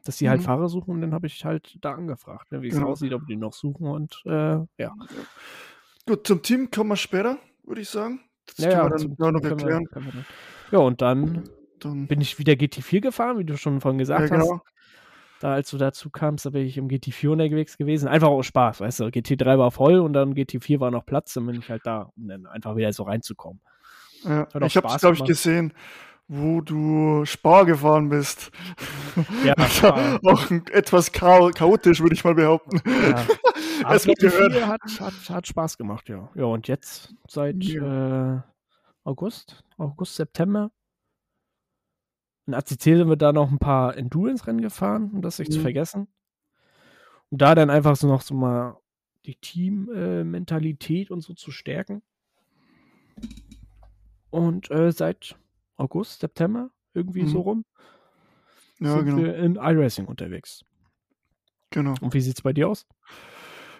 dass 0.03 0.18
die 0.18 0.29
halt 0.29 0.41
Mhm. 0.41 0.45
Fahrer 0.45 0.69
suchen 0.69 0.91
und 0.91 1.01
dann 1.01 1.13
habe 1.13 1.27
ich 1.27 1.44
halt 1.45 1.77
da 1.81 1.94
angefragt, 1.94 2.51
ne, 2.51 2.62
wie 2.62 2.68
es 2.69 2.75
Genau. 2.75 2.88
aussieht, 2.89 3.13
ob 3.13 3.25
die 3.27 3.35
noch 3.35 3.53
suchen 3.53 3.88
und 3.88 4.21
äh, 4.25 4.57
ja. 4.77 4.94
Gut, 6.06 6.25
zum 6.27 6.41
Team 6.41 6.71
kommen 6.71 6.89
wir 6.91 6.95
später, 6.95 7.38
würde 7.63 7.81
ich 7.81 7.89
sagen. 7.89 8.21
Das 8.45 8.57
Ja, 8.59 8.87
können 8.87 9.09
wir 9.09 9.16
dann 9.18 9.33
noch 9.33 9.44
wir- 9.44 9.49
erklären. 9.51 9.87
wir 9.92 10.01
dann- 10.11 10.25
Ja, 10.71 10.80
und 10.80 11.01
dann 11.01 11.44
Dann, 11.80 12.07
bin 12.07 12.21
ich 12.21 12.40
wieder 12.40 12.54
GT4 12.54 13.01
gefahren, 13.01 13.37
wie 13.40 13.44
du 13.44 13.57
schon 13.57 13.81
von 13.81 13.95
ja, 13.95 13.99
gesagt 13.99 14.31
hast. 14.31 14.51
Da, 15.39 15.53
als 15.53 15.69
du 15.69 15.77
dazu 15.77 16.09
kamst, 16.09 16.45
da 16.45 16.49
bin 16.49 16.65
ich 16.65 16.77
im 16.77 16.87
GT4 16.87 17.29
unterwegs 17.29 17.77
gewesen. 17.77 18.07
Einfach 18.07 18.29
aus 18.29 18.47
Spaß, 18.47 18.81
weißt 18.81 19.01
du. 19.01 19.06
GT3 19.06 19.57
war 19.57 19.71
voll 19.71 19.99
und 19.99 20.13
dann 20.13 20.33
GT4 20.33 20.79
war 20.79 20.91
noch 20.91 21.06
Platz, 21.06 21.33
dann 21.33 21.45
bin 21.45 21.59
ich 21.59 21.69
halt 21.69 21.85
da, 21.85 22.11
um 22.15 22.27
dann 22.27 22.47
einfach 22.47 22.75
wieder 22.75 22.91
so 22.91 23.03
reinzukommen. 23.03 23.61
Ja. 24.23 24.47
Hat 24.51 24.63
Ich 24.63 24.75
habe 24.77 24.87
es, 24.87 24.97
glaube 24.99 25.15
ich, 25.15 25.23
gesehen, 25.23 25.73
wo 26.27 26.61
du 26.61 27.23
Spar 27.25 27.65
gefahren 27.65 28.09
bist. 28.09 28.51
Ja, 29.45 29.53
Spar. 29.69 30.19
auch 30.25 30.51
etwas 30.71 31.11
chao 31.11 31.51
chaotisch, 31.51 32.01
würde 32.01 32.15
ich 32.15 32.23
mal 32.23 32.35
behaupten. 32.35 32.81
Ja. 32.85 33.25
Gehört. 33.77 34.53
GT4 34.53 34.61
hat, 34.65 34.81
hat, 34.99 35.29
hat 35.29 35.47
Spaß 35.47 35.77
gemacht, 35.77 36.09
ja. 36.09 36.29
Ja, 36.35 36.45
und 36.45 36.67
jetzt 36.67 37.13
seit 37.27 37.63
äh, 37.63 38.39
August, 39.03 39.63
August, 39.77 40.15
September. 40.15 40.71
In 42.47 42.54
ACC 42.54 42.81
sind 42.81 43.09
wir 43.09 43.18
da 43.18 43.33
noch 43.33 43.51
ein 43.51 43.59
paar 43.59 43.97
Endurance-Rennen 43.97 44.61
gefahren, 44.61 45.11
um 45.13 45.21
das 45.21 45.37
nicht 45.37 45.51
zu 45.51 45.59
Mhm. 45.59 45.63
vergessen. 45.63 46.07
Und 47.30 47.42
da 47.42 47.56
dann 47.56 47.69
einfach 47.69 47.97
so 47.97 48.07
noch 48.07 48.21
so 48.21 48.33
mal 48.33 48.77
die 49.25 49.35
Team-Mentalität 49.35 51.11
und 51.11 51.21
so 51.21 51.33
zu 51.33 51.51
stärken. 51.51 52.01
Und 54.30 54.71
äh, 54.71 54.92
seit 54.92 55.35
August, 55.75 56.21
September, 56.21 56.69
irgendwie 56.94 57.23
Mhm. 57.23 57.27
so 57.27 57.42
rum, 57.42 57.66
Ja, 58.80 58.94
sind 58.95 59.06
genau. 59.06 59.18
wir 59.18 59.35
in 59.35 59.56
iRacing 59.56 60.06
unterwegs. 60.06 60.63
genau. 61.69 61.95
Und 61.99 62.13
wie 62.13 62.21
sieht's 62.21 62.42
bei 62.42 62.54
dir 62.54 62.69
aus? 62.69 62.87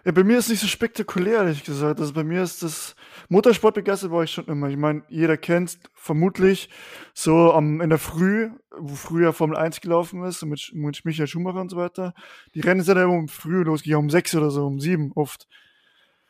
Ja, 0.08 0.14
bei 0.14 0.24
mir 0.24 0.38
ist 0.38 0.48
nicht 0.48 0.62
so 0.62 0.68
spektakulär, 0.68 1.40
ehrlich 1.40 1.66
gesagt. 1.66 2.00
Also 2.00 2.14
bei 2.14 2.24
mir 2.24 2.42
ist 2.42 2.64
das 2.64 2.96
Motorsport 3.28 3.76
begeistert 3.76 4.10
war 4.10 4.24
ich 4.24 4.32
schon 4.32 4.46
immer. 4.46 4.70
Ich 4.70 4.78
meine, 4.78 5.04
jeder 5.10 5.36
kennt 5.36 5.80
vermutlich 5.96 6.70
so 7.14 7.52
am, 7.52 7.82
in 7.82 7.90
der 7.90 8.00
Früh, 8.00 8.52
wo 8.72 8.96
früher 8.96 9.34
Formel 9.34 9.58
1 9.58 9.82
gelaufen 9.82 10.24
ist, 10.24 10.46
mit, 10.46 10.72
mit 10.74 11.04
Michael 11.04 11.28
Schumacher 11.28 11.60
und 11.60 11.72
so 11.72 11.76
weiter. 11.76 12.14
Die 12.56 12.62
Rennen 12.62 12.84
sind 12.84 12.96
ja 12.96 13.04
immer 13.04 13.16
um 13.16 13.28
früh 13.28 13.64
losgegangen, 13.64 14.06
um 14.06 14.10
sechs 14.10 14.34
oder 14.34 14.50
so, 14.50 14.66
um 14.66 14.80
sieben 14.80 15.12
oft. 15.14 15.46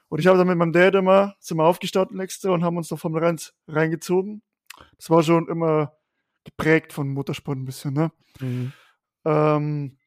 Und 0.09 0.17
ich 0.17 0.25
habe 0.25 0.39
dann 0.39 0.47
mit 0.47 0.57
meinem 0.57 0.73
Dad 0.73 0.95
immer, 0.95 1.35
sind 1.39 1.57
wir 1.57 1.65
aufgestanden 1.65 2.19
extra 2.19 2.49
und 2.49 2.63
haben 2.63 2.77
uns 2.77 2.89
noch 2.89 2.97
Formel 2.97 3.23
1 3.23 3.53
reingezogen. 3.67 4.41
Das 4.97 5.11
war 5.11 5.21
schon 5.21 5.47
immer 5.49 5.93
geprägt 6.45 6.93
von 6.93 7.09
Motorsport 7.09 7.59
ein 7.59 7.65
bisschen, 7.65 7.93
ne? 7.93 8.11
Ähm, 9.23 9.97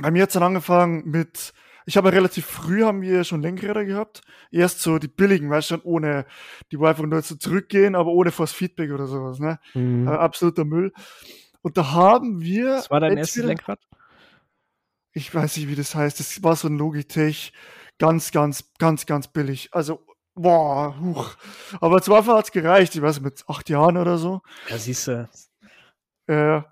bei 0.00 0.12
mir 0.12 0.22
hat 0.22 0.28
es 0.28 0.34
dann 0.34 0.44
angefangen 0.44 1.10
mit, 1.10 1.52
ich 1.90 1.96
habe 1.96 2.10
ja 2.10 2.14
relativ 2.14 2.46
früh 2.46 2.84
haben 2.84 3.02
wir 3.02 3.24
schon 3.24 3.42
Lenkräder 3.42 3.84
gehabt. 3.84 4.22
Erst 4.52 4.80
so 4.80 5.00
die 5.00 5.08
billigen, 5.08 5.50
weißt 5.50 5.72
du, 5.72 5.74
schon 5.74 5.82
ohne, 5.82 6.24
die 6.70 6.78
wo 6.78 6.86
einfach 6.86 7.04
nur 7.04 7.20
so 7.22 7.34
zurückgehen, 7.34 7.96
aber 7.96 8.12
ohne 8.12 8.30
Force 8.30 8.52
Feedback 8.52 8.92
oder 8.92 9.08
sowas, 9.08 9.40
ne? 9.40 9.58
Mhm. 9.74 10.06
Äh, 10.06 10.12
absoluter 10.12 10.64
Müll. 10.64 10.92
Und 11.62 11.76
da 11.76 11.90
haben 11.90 12.40
wir. 12.40 12.76
Was 12.76 12.92
war 12.92 13.00
dein 13.00 13.18
erstes 13.18 13.42
Lenkrad? 13.42 13.80
Ich 15.14 15.34
weiß 15.34 15.56
nicht, 15.56 15.66
wie 15.66 15.74
das 15.74 15.96
heißt. 15.96 16.20
Das 16.20 16.40
war 16.44 16.54
so 16.54 16.68
ein 16.68 16.78
Logitech. 16.78 17.52
Ganz, 17.98 18.30
ganz, 18.30 18.70
ganz, 18.78 19.04
ganz 19.04 19.26
billig. 19.26 19.70
Also, 19.72 20.06
boah, 20.36 20.96
huch. 21.00 21.34
Aber 21.80 22.00
zwar 22.02 22.24
hat 22.24 22.44
es 22.44 22.52
gereicht. 22.52 22.94
Ich 22.94 23.02
weiß 23.02 23.20
mit 23.20 23.42
acht 23.48 23.68
Jahren 23.68 23.96
oder 23.96 24.16
so. 24.16 24.42
Ja, 24.68 24.78
siehst 24.78 25.08
du. 25.08 25.28
Äh, 26.28 26.62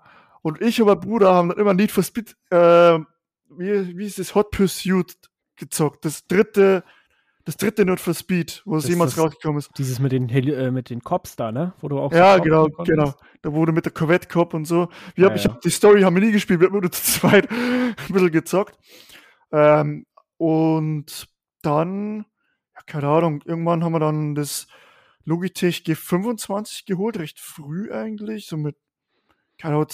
und 0.43 0.61
ich 0.61 0.79
und 0.81 0.87
mein 0.87 1.01
Bruder 1.01 1.33
haben 1.33 1.49
dann 1.49 1.57
immer 1.57 1.73
Need 1.73 1.91
for 1.91 2.03
Speed, 2.03 2.37
äh, 2.51 2.99
wie, 3.57 3.97
wie 3.97 4.05
ist 4.05 4.19
das, 4.19 4.35
Hot 4.35 4.51
Pursuit 4.51 5.15
gezockt. 5.55 6.05
Das 6.05 6.25
dritte, 6.27 6.83
das 7.45 7.57
dritte 7.57 7.85
Need 7.85 7.99
for 7.99 8.13
Speed, 8.13 8.61
wo 8.65 8.77
es 8.77 8.87
jemals 8.87 9.15
das- 9.15 9.23
rausgekommen 9.23 9.59
ist. 9.59 9.71
Dieses 9.77 9.99
mit 9.99 10.11
den, 10.11 10.29
Heli 10.29 10.53
äh, 10.53 10.71
mit 10.71 10.89
den 10.89 11.01
Cops 11.01 11.35
da, 11.35 11.51
ne? 11.51 11.73
Wo 11.79 11.87
du 11.89 11.99
auch 11.99 12.11
so 12.11 12.17
Ja, 12.17 12.35
Cops 12.35 12.43
genau, 12.45 12.67
genau. 12.85 13.13
Da 13.41 13.53
wurde 13.53 13.71
mit 13.71 13.85
der 13.85 13.91
Corvette 13.93 14.27
Cop 14.27 14.53
und 14.53 14.65
so. 14.65 14.89
Wir 15.15 15.23
Ja, 15.25 15.29
hab, 15.29 15.35
ich 15.37 15.43
ja. 15.45 15.51
hab, 15.51 15.61
die 15.61 15.69
Story 15.69 16.01
haben 16.01 16.15
wir 16.15 16.23
nie 16.23 16.31
gespielt, 16.31 16.59
wir 16.59 16.67
haben 16.67 16.79
nur 16.79 16.91
zu 16.91 17.01
zweit 17.03 17.49
ein 17.51 17.95
bisschen 18.09 18.31
gezockt. 18.31 18.77
Ähm, 19.51 20.05
und 20.37 21.27
dann, 21.61 22.25
ja, 22.75 22.81
keine 22.85 23.07
Ahnung, 23.07 23.41
irgendwann 23.45 23.83
haben 23.83 23.93
wir 23.93 23.99
dann 23.99 24.35
das 24.35 24.67
Logitech 25.25 25.83
G25 25.85 26.85
geholt, 26.85 27.17
recht 27.19 27.39
früh 27.39 27.91
eigentlich, 27.91 28.47
so 28.47 28.57
mit, 28.57 28.77
keine 29.57 29.75
Ahnung, 29.75 29.87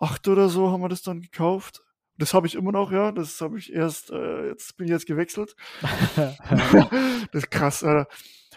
2008 0.00 0.28
oder 0.28 0.48
so 0.48 0.70
haben 0.70 0.82
wir 0.82 0.88
das 0.88 1.02
dann 1.02 1.20
gekauft. 1.20 1.82
Das 2.16 2.34
habe 2.34 2.46
ich 2.46 2.54
immer 2.54 2.72
noch, 2.72 2.90
ja. 2.92 3.12
Das 3.12 3.40
habe 3.40 3.58
ich 3.58 3.72
erst, 3.72 4.10
äh, 4.10 4.48
jetzt 4.48 4.76
bin 4.76 4.86
ich 4.86 4.92
jetzt 4.92 5.06
gewechselt. 5.06 5.54
das 6.16 7.44
ist 7.44 7.50
krass, 7.50 7.84
Alter. 7.84 8.08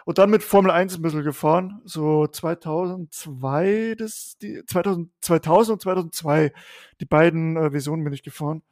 Und 0.06 0.18
dann 0.18 0.30
mit 0.30 0.44
Formel 0.44 0.72
1 0.72 0.96
ein 0.96 1.02
bisschen 1.02 1.24
gefahren, 1.24 1.82
so 1.86 2.28
2002, 2.28 3.96
das, 3.98 4.38
die, 4.42 4.62
2000, 4.66 5.10
2000 5.22 5.74
und 5.74 5.82
2002, 5.82 6.54
die 7.00 7.06
beiden 7.06 7.56
äh, 7.56 7.72
Versionen 7.72 8.04
bin 8.04 8.12
ich 8.12 8.24
gefahren. 8.24 8.64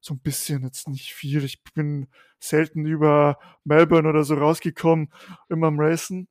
So 0.00 0.14
ein 0.14 0.20
bisschen, 0.20 0.62
jetzt 0.62 0.88
nicht 0.88 1.12
viel. 1.12 1.44
Ich 1.44 1.62
bin 1.74 2.08
selten 2.38 2.86
über 2.86 3.38
Melbourne 3.64 4.08
oder 4.08 4.24
so 4.24 4.34
rausgekommen, 4.34 5.12
immer 5.50 5.66
am 5.66 5.80
Racen. 5.80 6.28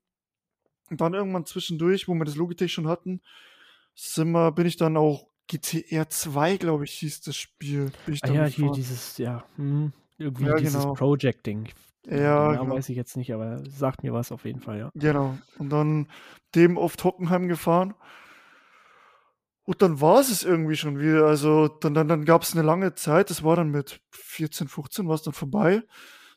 Und 0.90 1.02
dann 1.02 1.14
irgendwann 1.14 1.46
zwischendurch, 1.46 2.08
wo 2.08 2.16
wir 2.16 2.26
das 2.26 2.38
Logitech 2.38 2.72
schon 2.72 2.88
hatten, 2.88 3.22
sind 3.94 4.32
wir, 4.32 4.52
bin 4.54 4.66
ich 4.66 4.78
dann 4.78 4.98
auch 4.98 5.27
GTR 5.48 6.10
2, 6.10 6.58
glaube 6.58 6.86
ich, 6.86 6.92
hieß 6.94 7.22
das 7.22 7.36
Spiel. 7.38 7.92
Ah 8.22 8.28
ja, 8.28 8.46
hier 8.46 8.66
gefahren. 8.66 8.74
dieses, 8.74 9.18
ja, 9.18 9.44
hm, 9.56 9.94
irgendwie 10.18 10.46
Ja, 10.46 10.56
dieses 10.56 10.82
genau. 10.82 10.94
Project-Ding. 10.94 11.70
Ja, 12.10 12.54
genau. 12.54 12.76
weiß 12.76 12.90
ich 12.90 12.96
jetzt 12.96 13.18
nicht, 13.18 13.34
aber 13.34 13.60
sagt 13.70 14.04
mir 14.04 14.14
was 14.14 14.32
auf 14.32 14.46
jeden 14.46 14.62
Fall, 14.62 14.80
ja. 14.80 14.92
Genau. 14.96 15.38
Und 15.58 15.70
dann 15.70 16.08
dem 16.56 16.78
oft 16.78 17.04
Hockenheim 17.04 17.48
gefahren. 17.48 17.96
Und 19.66 19.82
dann 19.82 20.00
war 20.00 20.22
es 20.22 20.30
es 20.30 20.44
irgendwie 20.44 20.78
schon 20.78 20.98
wieder. 20.98 21.26
Also 21.26 21.68
dann, 21.68 21.94
dann, 21.94 22.08
dann 22.08 22.24
gab 22.24 22.44
es 22.44 22.54
eine 22.54 22.62
lange 22.62 22.96
Zeit, 22.96 23.30
das 23.30 23.44
war 23.44 23.58
dann 23.58 23.70
mit 23.70 24.00
14, 24.12 24.70
15, 24.70 25.08
war 25.10 25.16
es 25.16 25.24
dann 25.24 25.34
vorbei. 25.34 25.84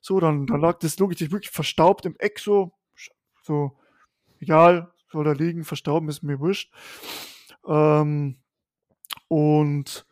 So, 0.01 0.19
dann, 0.19 0.47
dann 0.47 0.61
lag 0.61 0.79
das 0.81 0.99
Logitech 0.99 1.31
wirklich 1.31 1.53
verstaubt 1.53 2.07
im 2.07 2.17
Eck 2.19 2.41
so. 2.41 2.73
So, 3.43 3.79
egal, 4.41 4.93
soll 5.13 5.25
da 5.25 5.33
liegen, 5.33 5.65
verstauben 5.65 6.09
ist 6.09 6.23
mir 6.23 6.41
wurscht. 6.41 6.73
Ähm, 7.65 8.40
und 9.31 10.05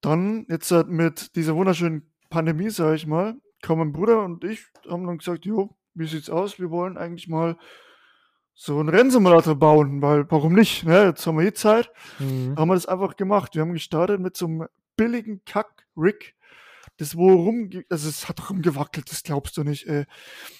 dann, 0.00 0.46
jetzt 0.48 0.70
halt 0.70 0.88
mit 0.88 1.36
dieser 1.36 1.54
wunderschönen 1.54 2.10
Pandemie, 2.30 2.70
sage 2.70 2.96
ich 2.96 3.06
mal, 3.06 3.36
kam 3.60 3.78
mein 3.78 3.92
Bruder 3.92 4.24
und 4.24 4.42
ich, 4.42 4.64
haben 4.88 5.06
dann 5.06 5.18
gesagt, 5.18 5.44
jo, 5.44 5.76
wie 5.92 6.06
sieht's 6.06 6.30
aus? 6.30 6.58
Wir 6.58 6.70
wollen 6.70 6.96
eigentlich 6.96 7.28
mal 7.28 7.58
so 8.54 8.80
einen 8.80 8.88
Rennsimulator 8.88 9.54
bauen, 9.54 10.00
weil 10.00 10.24
warum 10.30 10.54
nicht? 10.54 10.84
Ne? 10.84 11.04
Jetzt 11.04 11.26
haben 11.26 11.38
wir 11.38 11.44
eh 11.44 11.52
Zeit. 11.52 11.90
Mhm. 12.18 12.56
Haben 12.56 12.70
wir 12.70 12.74
das 12.74 12.86
einfach 12.86 13.16
gemacht. 13.16 13.54
Wir 13.54 13.60
haben 13.60 13.74
gestartet 13.74 14.18
mit 14.18 14.34
so 14.34 14.46
einem 14.46 14.66
billigen 14.96 15.44
Kack-Rig, 15.44 16.34
das 16.96 17.14
wo 17.14 17.34
rum, 17.34 17.68
also 17.90 18.08
es 18.08 18.30
hat 18.30 18.48
rumgewackelt, 18.48 19.10
das 19.10 19.22
glaubst 19.22 19.58
du 19.58 19.62
nicht. 19.62 19.86
Ey. 19.86 20.06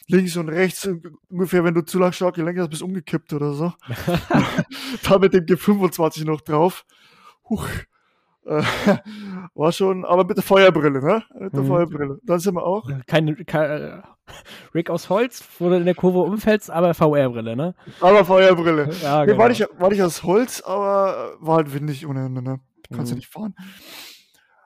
Links 0.08 0.36
und 0.36 0.50
rechts, 0.50 0.86
ungefähr, 1.30 1.64
wenn 1.64 1.74
du 1.74 1.80
zu 1.80 1.98
lang 1.98 2.12
stark 2.12 2.34
gelenkt 2.34 2.60
hast, 2.60 2.68
bist 2.68 2.82
du 2.82 2.86
umgekippt 2.86 3.32
oder 3.32 3.54
so. 3.54 3.72
da 5.04 5.18
mit 5.18 5.32
dem 5.32 5.46
G25 5.46 6.26
noch 6.26 6.42
drauf. 6.42 6.84
Huch. 7.48 7.66
Äh, 8.44 8.62
war 9.54 9.70
schon, 9.72 10.04
aber 10.04 10.24
mit 10.24 10.36
der 10.36 10.42
Feuerbrille, 10.42 11.00
ne? 11.00 11.22
Mit 11.38 11.52
der 11.52 11.60
Mhm. 11.62 11.66
Feuerbrille. 11.68 12.18
Dann 12.24 12.40
sind 12.40 12.54
wir 12.54 12.64
auch. 12.64 12.90
Keine, 13.06 13.36
keine 13.44 14.02
Rick 14.74 14.90
aus 14.90 15.08
Holz, 15.10 15.44
wo 15.58 15.68
du 15.68 15.76
in 15.76 15.84
der 15.84 15.94
Kurve 15.94 16.18
umfällst, 16.20 16.70
aber 16.70 16.92
VR-Brille, 16.94 17.54
ne? 17.54 17.74
Aber 18.00 18.24
Feuerbrille. 18.24 18.90
Ja, 19.02 19.24
Nee, 19.24 19.36
war, 19.38 19.48
nicht, 19.48 19.66
war 19.78 19.90
nicht 19.90 20.02
aus 20.02 20.22
Holz, 20.24 20.60
aber 20.60 21.36
äh, 21.40 21.46
war 21.46 21.56
halt 21.56 21.72
windig 21.72 22.04
ohne 22.06 22.26
Ende, 22.26 22.42
ne? 22.42 22.60
Kannst 22.92 23.10
ja 23.12 23.14
Mhm. 23.14 23.18
nicht 23.18 23.28
fahren. 23.32 23.54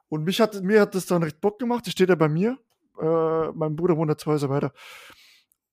Und 0.08 0.24
mich 0.24 0.40
hat, 0.40 0.62
mir 0.62 0.80
hat 0.80 0.94
das 0.94 1.04
dann 1.06 1.22
recht 1.22 1.40
Bock 1.40 1.58
gemacht. 1.58 1.84
Das 1.86 1.92
steht 1.92 2.08
ja 2.08 2.14
bei 2.14 2.28
mir. 2.28 2.56
Äh, 3.00 3.48
mein 3.54 3.76
Bruder 3.76 3.96
wohnt 3.96 4.08
ja 4.10 4.16
zwei 4.16 4.32
Häuser 4.32 4.48
weiter. 4.48 4.72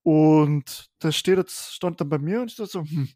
Und 0.02 0.90
das 0.98 1.16
steht 1.16 1.38
jetzt, 1.38 1.72
stand 1.74 2.00
dann 2.00 2.08
bei 2.08 2.18
mir 2.18 2.40
und 2.42 2.50
ich 2.50 2.56
dachte 2.56 2.70
so, 2.70 2.80
hm, 2.82 3.08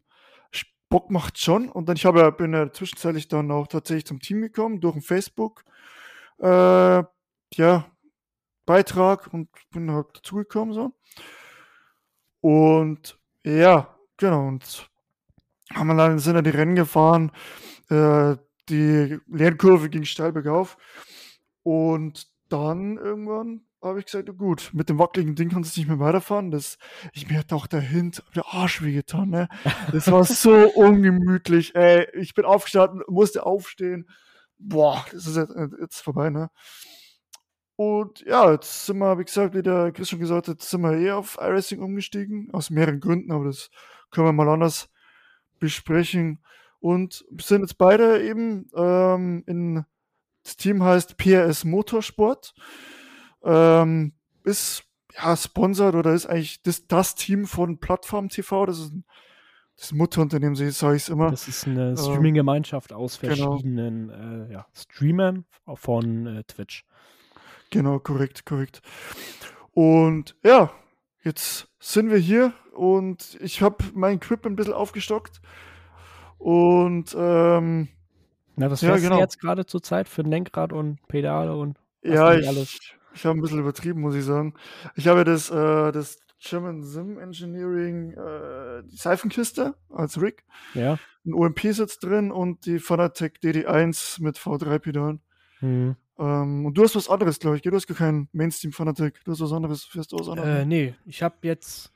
Bock 0.89 1.11
macht 1.11 1.37
schon. 1.37 1.69
Und 1.69 1.87
dann, 1.87 1.95
ich 1.95 2.05
habe 2.05 2.31
bin 2.31 2.53
ja 2.53 2.71
zwischenzeitlich 2.71 3.27
dann 3.27 3.51
auch 3.51 3.67
tatsächlich 3.67 4.05
zum 4.05 4.19
Team 4.19 4.41
gekommen, 4.41 4.81
durch 4.81 4.95
ein 4.95 5.01
Facebook, 5.01 5.63
äh, 6.39 7.03
ja, 7.53 7.85
Beitrag 8.65 9.33
und 9.33 9.49
bin 9.71 9.91
halt 9.91 10.07
dazugekommen, 10.17 10.73
so. 10.73 10.93
Und 12.41 13.19
ja, 13.43 13.95
genau, 14.17 14.47
und 14.47 14.89
haben 15.73 15.87
wir 15.87 15.95
dann, 15.95 16.19
sind 16.19 16.35
dann 16.35 16.43
die 16.43 16.49
Rennen 16.49 16.75
gefahren, 16.75 17.31
äh, 17.89 18.35
die 18.69 19.19
Lernkurve 19.27 19.89
ging 19.89 20.03
steil 20.03 20.31
bergauf. 20.31 20.77
Und 21.63 22.27
dann 22.49 22.97
irgendwann 22.97 23.61
habe 23.81 23.99
ich 23.99 24.05
gesagt, 24.05 24.37
gut, 24.37 24.71
mit 24.73 24.89
dem 24.89 24.99
wackeligen 24.99 25.35
Ding 25.35 25.49
kannst 25.49 25.75
du 25.75 25.79
nicht 25.79 25.87
mehr 25.87 25.99
weiterfahren. 25.99 26.51
Das, 26.51 26.77
ich 27.13 27.29
mir 27.29 27.39
hat 27.39 27.53
auch 27.53 27.67
dahinter 27.67 28.23
der 28.35 28.45
Arsch 28.47 28.81
wehgetan, 28.81 29.29
ne? 29.29 29.47
Das 29.91 30.11
war 30.11 30.23
so 30.25 30.53
ungemütlich, 30.75 31.75
ey. 31.75 32.07
Ich 32.13 32.33
bin 32.33 32.45
aufgestanden, 32.45 33.03
musste 33.07 33.45
aufstehen. 33.45 34.09
Boah, 34.57 35.05
das 35.11 35.27
ist 35.27 35.37
jetzt, 35.37 35.53
jetzt 35.79 36.01
vorbei, 36.01 36.29
ne? 36.29 36.49
Und 37.77 38.19
ja, 38.25 38.51
jetzt 38.51 38.87
sind 38.87 38.97
wir, 38.97 39.17
wie 39.17 39.23
gesagt, 39.23 39.55
wie 39.55 39.61
der 39.61 39.93
Chris 39.93 40.09
schon 40.09 40.19
gesagt 40.19 40.49
hat, 40.49 40.55
jetzt 40.55 40.69
sind 40.69 40.81
wir 40.81 40.97
eh 40.97 41.11
auf 41.11 41.37
iRacing 41.39 41.81
umgestiegen, 41.81 42.49
aus 42.51 42.69
mehreren 42.69 42.99
Gründen, 42.99 43.31
aber 43.31 43.45
das 43.45 43.69
können 44.11 44.27
wir 44.27 44.33
mal 44.33 44.49
anders 44.49 44.89
besprechen. 45.59 46.43
Und 46.81 47.23
sind 47.39 47.61
jetzt 47.61 47.77
beide 47.77 48.21
eben 48.21 48.69
ähm, 48.75 49.43
in, 49.47 49.85
das 50.43 50.57
Team 50.57 50.83
heißt 50.83 51.15
PRS 51.15 51.63
Motorsport. 51.63 52.53
Ähm, 53.43 54.13
ist 54.43 54.83
ja 55.15 55.35
sponsert 55.35 55.95
oder 55.95 56.13
ist 56.13 56.25
eigentlich 56.25 56.61
das, 56.61 56.87
das 56.87 57.15
Team 57.15 57.45
von 57.45 57.79
Plattform 57.79 58.29
TV. 58.29 58.65
Das 58.65 58.79
ist 58.79 58.93
ein 58.93 59.05
das 59.79 59.93
Mutterunternehmen, 59.93 60.55
so 60.55 60.69
sage 60.71 60.97
ich 60.97 61.03
es 61.03 61.09
immer. 61.09 61.31
Das 61.31 61.47
ist 61.47 61.65
eine 61.65 61.95
Streaming-Gemeinschaft 61.95 62.91
aus 62.91 63.19
genau. 63.19 63.51
verschiedenen 63.51 64.49
äh, 64.49 64.53
ja, 64.53 64.65
Streamern 64.73 65.45
von 65.75 66.27
äh, 66.27 66.43
Twitch. 66.43 66.85
Genau, 67.69 67.99
korrekt, 67.99 68.45
korrekt. 68.45 68.81
Und 69.71 70.35
ja, 70.43 70.71
jetzt 71.23 71.69
sind 71.79 72.09
wir 72.09 72.17
hier 72.17 72.53
und 72.73 73.37
ich 73.39 73.61
habe 73.61 73.77
mein 73.93 74.17
Equipment 74.17 74.53
ein 74.53 74.55
bisschen 74.57 74.73
aufgestockt. 74.73 75.39
Und 76.37 77.15
ähm, 77.17 77.87
Na, 78.57 78.69
was 78.69 78.81
ja, 78.81 78.89
fährst 78.89 79.03
genau. 79.03 79.15
du 79.15 79.21
jetzt 79.21 79.39
gerade 79.39 79.65
zur 79.65 79.81
Zeit 79.81 80.09
für 80.09 80.23
ein 80.23 80.29
Lenkrad 80.29 80.73
und 80.73 80.99
Pedale 81.07 81.55
und 81.55 81.77
ja, 82.01 82.33
ich, 82.33 82.47
alles? 82.47 82.77
Ich 83.13 83.25
habe 83.25 83.37
ein 83.37 83.41
bisschen 83.41 83.59
übertrieben, 83.59 84.01
muss 84.01 84.15
ich 84.15 84.23
sagen. 84.25 84.53
Ich 84.95 85.07
habe 85.07 85.19
ja 85.19 85.23
das, 85.23 85.49
äh, 85.49 85.91
das 85.91 86.19
German 86.41 86.83
Sim 86.83 87.17
Engineering, 87.19 88.11
äh, 88.13 88.83
die 88.89 88.95
Seifenkiste 88.95 89.75
als 89.89 90.21
Rig, 90.21 90.45
Ja. 90.73 90.97
ein 91.25 91.33
OMP-Sitz 91.33 91.99
drin 91.99 92.31
und 92.31 92.65
die 92.65 92.79
Fanatec 92.79 93.39
DD1 93.41 94.21
mit 94.21 94.37
V3-Pedalen. 94.37 95.21
Hm. 95.59 95.95
Ähm, 96.17 96.65
und 96.65 96.77
du 96.77 96.83
hast 96.83 96.95
was 96.95 97.09
anderes, 97.09 97.39
glaube 97.39 97.57
ich. 97.57 97.61
Du 97.61 97.71
hast 97.71 97.87
gar 97.87 97.97
keinen 97.97 98.29
Mainstream 98.31 98.71
Fanatec. 98.71 99.21
Du 99.25 99.31
hast 99.31 99.41
was 99.41 99.51
anderes. 99.51 99.83
Fährst 99.83 100.11
du 100.13 100.17
aus 100.17 100.29
anderem? 100.29 100.49
Äh, 100.49 100.65
nee, 100.65 100.95
ich 101.05 101.21
habe 101.23 101.35
jetzt 101.43 101.91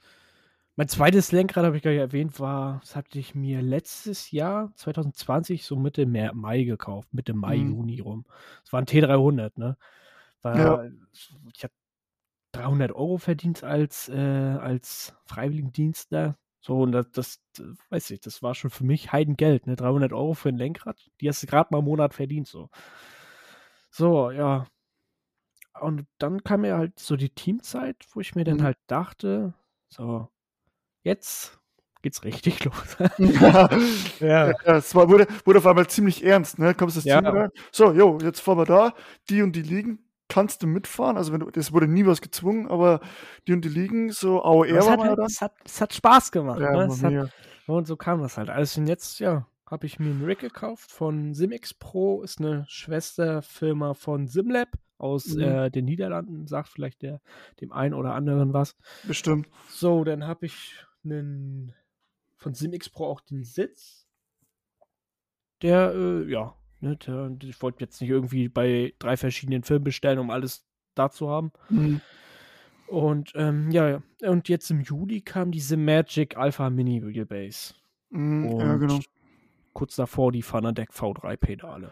mein 0.75 0.87
zweites 0.87 1.31
Lenkrad, 1.31 1.63
habe 1.65 1.77
ich 1.77 1.83
gar 1.83 1.91
nicht 1.91 1.99
erwähnt, 1.99 2.39
war, 2.39 2.79
das 2.81 2.95
hatte 2.95 3.19
ich 3.19 3.35
mir 3.35 3.61
letztes 3.61 4.31
Jahr, 4.31 4.71
2020, 4.75 5.63
so 5.65 5.75
Mitte 5.77 6.05
Mai 6.07 6.63
gekauft, 6.63 7.13
Mitte 7.13 7.33
Mai, 7.35 7.57
Mhm. 7.57 7.69
Juni 7.75 7.99
rum. 8.01 8.25
Das 8.63 8.73
war 8.73 8.81
ein 8.81 8.85
T300, 8.87 9.51
ne? 9.59 9.77
War, 10.43 10.85
Ja. 10.85 10.91
Ich 11.53 11.63
habe 11.63 11.73
300 12.53 12.91
Euro 12.93 13.17
verdient 13.17 13.63
als, 13.63 14.09
äh, 14.09 14.13
als 14.17 15.15
Freiwilligendienstler. 15.25 16.37
So, 16.61 16.81
und 16.81 16.91
das, 16.93 17.11
das, 17.11 17.41
weiß 17.89 18.11
ich, 18.11 18.21
das 18.21 18.41
war 18.43 18.55
schon 18.55 18.69
für 18.71 18.85
mich 18.85 19.11
Heidengeld, 19.11 19.67
ne? 19.67 19.75
300 19.75 20.13
Euro 20.13 20.33
für 20.33 20.49
ein 20.49 20.57
Lenkrad, 20.57 21.09
die 21.21 21.29
hast 21.29 21.43
du 21.43 21.47
gerade 21.47 21.69
mal 21.71 21.79
im 21.79 21.85
Monat 21.85 22.13
verdient, 22.13 22.47
so. 22.47 22.69
So, 23.91 24.31
ja. 24.31 24.65
und 25.81 26.05
dann 26.19 26.43
kam 26.43 26.65
ja 26.65 26.77
halt 26.77 26.99
so 26.99 27.15
die 27.15 27.29
Teamzeit, 27.29 28.05
wo 28.13 28.19
ich 28.21 28.35
mir 28.35 28.43
dann 28.43 28.57
Mhm. 28.57 28.63
halt 28.63 28.77
dachte, 28.87 29.53
so, 29.89 30.29
jetzt 31.03 31.59
geht's 32.03 32.23
richtig 32.25 32.63
los. 32.65 32.97
Ja, 33.19 33.69
Ja. 34.19 34.51
ja, 34.65 34.77
es 34.77 34.95
war, 34.95 35.09
wurde, 35.09 35.27
wurde 35.45 35.59
auf 35.59 35.67
einmal 35.67 35.87
ziemlich 35.89 36.23
ernst, 36.25 36.59
ne? 36.59 36.75
Kommst 36.75 36.97
das 36.97 37.05
Ja. 37.05 37.21
Team 37.21 37.31
rein? 37.31 37.49
So, 37.71 37.91
jo, 37.93 38.19
jetzt 38.21 38.41
fahren 38.41 38.59
wir 38.59 38.65
da, 38.65 38.93
die 39.29 39.41
und 39.43 39.55
die 39.55 39.61
liegen, 39.63 39.99
kannst 40.33 40.63
du 40.63 40.67
mitfahren? 40.67 41.15
Also 41.17 41.31
wenn 41.31 41.41
du, 41.41 41.49
es 41.55 41.71
wurde 41.71 41.87
nie 41.87 42.05
was 42.05 42.21
gezwungen, 42.21 42.67
aber 42.67 42.99
die 43.47 43.53
und 43.53 43.63
die 43.63 43.69
liegen, 43.69 44.11
so 44.11 44.43
AOR 44.43 44.65
es, 44.65 44.89
hat 44.89 44.99
halt, 44.99 45.19
es, 45.19 45.41
hat, 45.41 45.53
es 45.63 45.79
hat 45.79 45.93
Spaß 45.93 46.31
gemacht. 46.31 46.59
Ja, 46.59 46.71
ne? 46.71 46.85
Es 46.85 47.03
hat, 47.03 47.31
und 47.67 47.87
so 47.87 47.95
kam 47.95 48.21
das 48.21 48.37
halt. 48.37 48.49
Also 48.49 48.81
jetzt, 48.81 49.19
ja, 49.19 49.47
habe 49.69 49.85
ich 49.85 49.99
mir 49.99 50.09
einen 50.09 50.25
Rig 50.25 50.39
gekauft 50.39 50.91
von 50.91 51.33
Simix 51.33 51.73
Pro, 51.73 52.23
ist 52.23 52.39
eine 52.39 52.65
Schwesterfirma 52.67 53.93
von 53.93 54.27
Simlab 54.27 54.69
aus 54.97 55.27
Mhm. 55.35 55.41
äh, 55.41 55.69
den 55.69 55.85
Niederlanden, 55.85 56.47
sagt 56.47 56.69
vielleicht 56.69 57.01
der, 57.01 57.21
dem 57.61 57.71
einen 57.71 57.93
oder 57.93 58.13
anderen 58.13 58.53
was. 58.53 58.75
Bestimmt. 59.03 59.47
So, 59.69 60.03
dann 60.03 60.25
habe 60.25 60.45
ich 60.45 60.75
einen 61.03 61.73
von 62.37 62.53
Simix 62.53 62.89
Pro 62.89 63.05
auch 63.05 63.21
den 63.21 63.43
Sitz. 63.43 64.07
Der, 65.61 65.93
äh, 65.93 66.29
ja, 66.29 66.55
ne, 66.83 66.97
ich 67.43 67.61
wollte 67.61 67.81
jetzt 67.81 68.01
nicht 68.01 68.09
irgendwie 68.09 68.49
bei 68.49 68.93
drei 68.99 69.17
verschiedenen 69.17 69.63
Firmen 69.63 69.83
bestellen, 69.83 70.19
um 70.19 70.29
alles 70.29 70.65
da 70.95 71.09
zu 71.09 71.29
haben. 71.29 71.51
Mhm. 71.69 72.01
Und 72.87 73.31
ähm, 73.35 73.71
ja, 73.71 74.01
und 74.21 74.49
jetzt 74.49 74.69
im 74.69 74.81
Juli 74.81 75.21
kam 75.21 75.51
diese 75.51 75.77
Magic 75.77 76.37
Alpha 76.37 76.69
Mini 76.69 77.01
Wheelbase. 77.03 77.73
Mhm, 78.09 78.59
ja, 78.59 78.75
genau. 78.75 78.99
kurz 79.73 79.95
davor 79.95 80.31
die 80.31 80.43
Fanatec 80.43 80.91
V3 80.91 81.37
Pedale. 81.37 81.91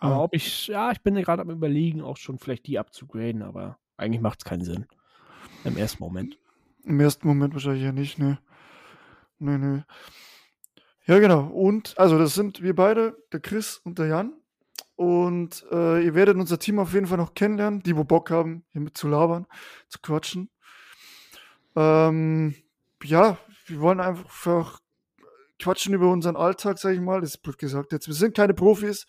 Aber 0.00 0.14
Ah, 0.14 0.20
ob 0.20 0.34
ich, 0.34 0.68
ja, 0.68 0.92
ich 0.92 1.00
bin 1.00 1.16
gerade 1.16 1.42
am 1.42 1.50
überlegen, 1.50 2.02
auch 2.02 2.16
schon 2.16 2.38
vielleicht 2.38 2.66
die 2.68 2.78
abzugraden, 2.78 3.42
aber 3.42 3.78
eigentlich 3.96 4.20
macht 4.20 4.40
es 4.40 4.44
keinen 4.44 4.62
Sinn. 4.62 4.86
Im 5.64 5.76
ersten 5.76 6.04
Moment. 6.04 6.38
Im 6.84 7.00
ersten 7.00 7.26
Moment 7.26 7.54
wahrscheinlich 7.54 7.82
ja 7.82 7.90
nicht, 7.90 8.18
ne. 8.18 8.38
Ne, 9.40 9.58
ne. 9.58 9.86
Ja, 11.08 11.18
genau. 11.20 11.46
Und, 11.46 11.98
also 11.98 12.18
das 12.18 12.34
sind 12.34 12.62
wir 12.62 12.74
beide, 12.74 13.16
der 13.32 13.40
Chris 13.40 13.78
und 13.78 13.98
der 13.98 14.08
Jan. 14.08 14.34
Und 14.94 15.64
äh, 15.72 16.04
ihr 16.04 16.14
werdet 16.14 16.36
unser 16.36 16.58
Team 16.58 16.78
auf 16.78 16.92
jeden 16.92 17.06
Fall 17.06 17.16
noch 17.16 17.32
kennenlernen, 17.32 17.82
die, 17.82 17.96
wo 17.96 18.04
Bock 18.04 18.30
haben, 18.30 18.64
hier 18.72 18.82
mit 18.82 18.98
zu 18.98 19.08
labern, 19.08 19.46
zu 19.88 20.00
quatschen. 20.02 20.50
Ähm, 21.76 22.54
ja, 23.02 23.38
wir 23.66 23.80
wollen 23.80 24.00
einfach 24.00 24.80
quatschen 25.58 25.94
über 25.94 26.10
unseren 26.10 26.36
Alltag, 26.36 26.78
sag 26.78 26.92
ich 26.92 27.00
mal. 27.00 27.22
Das 27.22 27.30
ist 27.30 27.38
blöd 27.38 27.56
gesagt 27.56 27.92
jetzt. 27.92 28.06
Wir 28.06 28.14
sind 28.14 28.36
keine 28.36 28.52
Profis, 28.52 29.06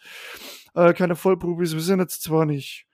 äh, 0.75 0.93
keine 0.93 1.17
Vollprofis. 1.17 1.73
Wir 1.73 1.81
sind 1.81 1.99
jetzt 1.99 2.23
zwar 2.23 2.45
nicht 2.45 2.85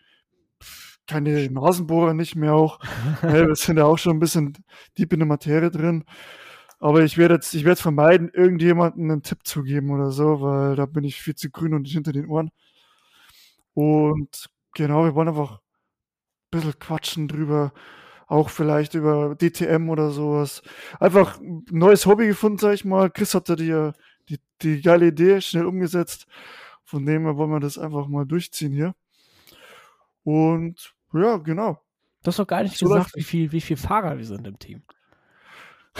keine 1.05 1.47
Nasenbohrer, 1.51 2.15
nicht 2.15 2.35
mehr 2.35 2.53
auch. 2.53 2.79
Ja, 3.21 3.47
wir 3.47 3.55
sind 3.55 3.77
ja 3.77 3.85
auch 3.85 3.99
schon 3.99 4.17
ein 4.17 4.19
bisschen 4.19 4.53
deep 4.97 5.13
in 5.13 5.19
der 5.19 5.27
Materie 5.27 5.69
drin. 5.69 6.05
Aber 6.85 7.03
ich 7.03 7.17
werde 7.17 7.33
jetzt, 7.33 7.51
ich 7.55 7.65
werde 7.65 7.81
vermeiden, 7.81 8.29
irgendjemandem 8.31 9.09
einen 9.09 9.23
Tipp 9.23 9.39
zu 9.43 9.63
geben 9.63 9.89
oder 9.89 10.11
so, 10.11 10.39
weil 10.41 10.75
da 10.75 10.85
bin 10.85 11.03
ich 11.03 11.19
viel 11.19 11.33
zu 11.33 11.49
grün 11.49 11.73
und 11.73 11.87
hinter 11.87 12.11
den 12.11 12.27
Ohren. 12.27 12.51
Und 13.73 14.51
genau, 14.75 15.03
wir 15.03 15.15
wollen 15.15 15.29
einfach 15.29 15.53
ein 15.53 15.59
bisschen 16.51 16.77
quatschen 16.77 17.27
drüber, 17.27 17.73
auch 18.27 18.49
vielleicht 18.51 18.93
über 18.93 19.35
DTM 19.35 19.89
oder 19.89 20.11
sowas. 20.11 20.61
Einfach 20.99 21.39
ein 21.39 21.65
neues 21.71 22.05
Hobby 22.05 22.27
gefunden, 22.27 22.59
sag 22.59 22.75
ich 22.75 22.85
mal. 22.85 23.09
Chris 23.09 23.33
hatte 23.33 23.55
die, 23.55 23.89
die, 24.29 24.39
die 24.61 24.83
geile 24.83 25.07
Idee 25.07 25.41
schnell 25.41 25.65
umgesetzt. 25.65 26.27
Von 26.83 27.03
dem 27.03 27.23
her 27.23 27.35
wollen 27.35 27.49
wir 27.49 27.59
das 27.59 27.79
einfach 27.79 28.07
mal 28.07 28.27
durchziehen 28.27 28.73
hier. 28.73 28.93
Und 30.23 30.93
ja, 31.13 31.37
genau. 31.37 31.81
Du 32.21 32.27
hast 32.27 32.37
doch 32.37 32.45
gar 32.45 32.61
nicht 32.61 32.77
So 32.77 32.85
gesagt, 32.85 33.15
wie 33.15 33.23
viel, 33.23 33.51
wie 33.51 33.61
viel 33.61 33.77
Fahrer 33.77 34.19
wir 34.19 34.25
sind 34.25 34.45
im 34.45 34.59
Team. 34.59 34.83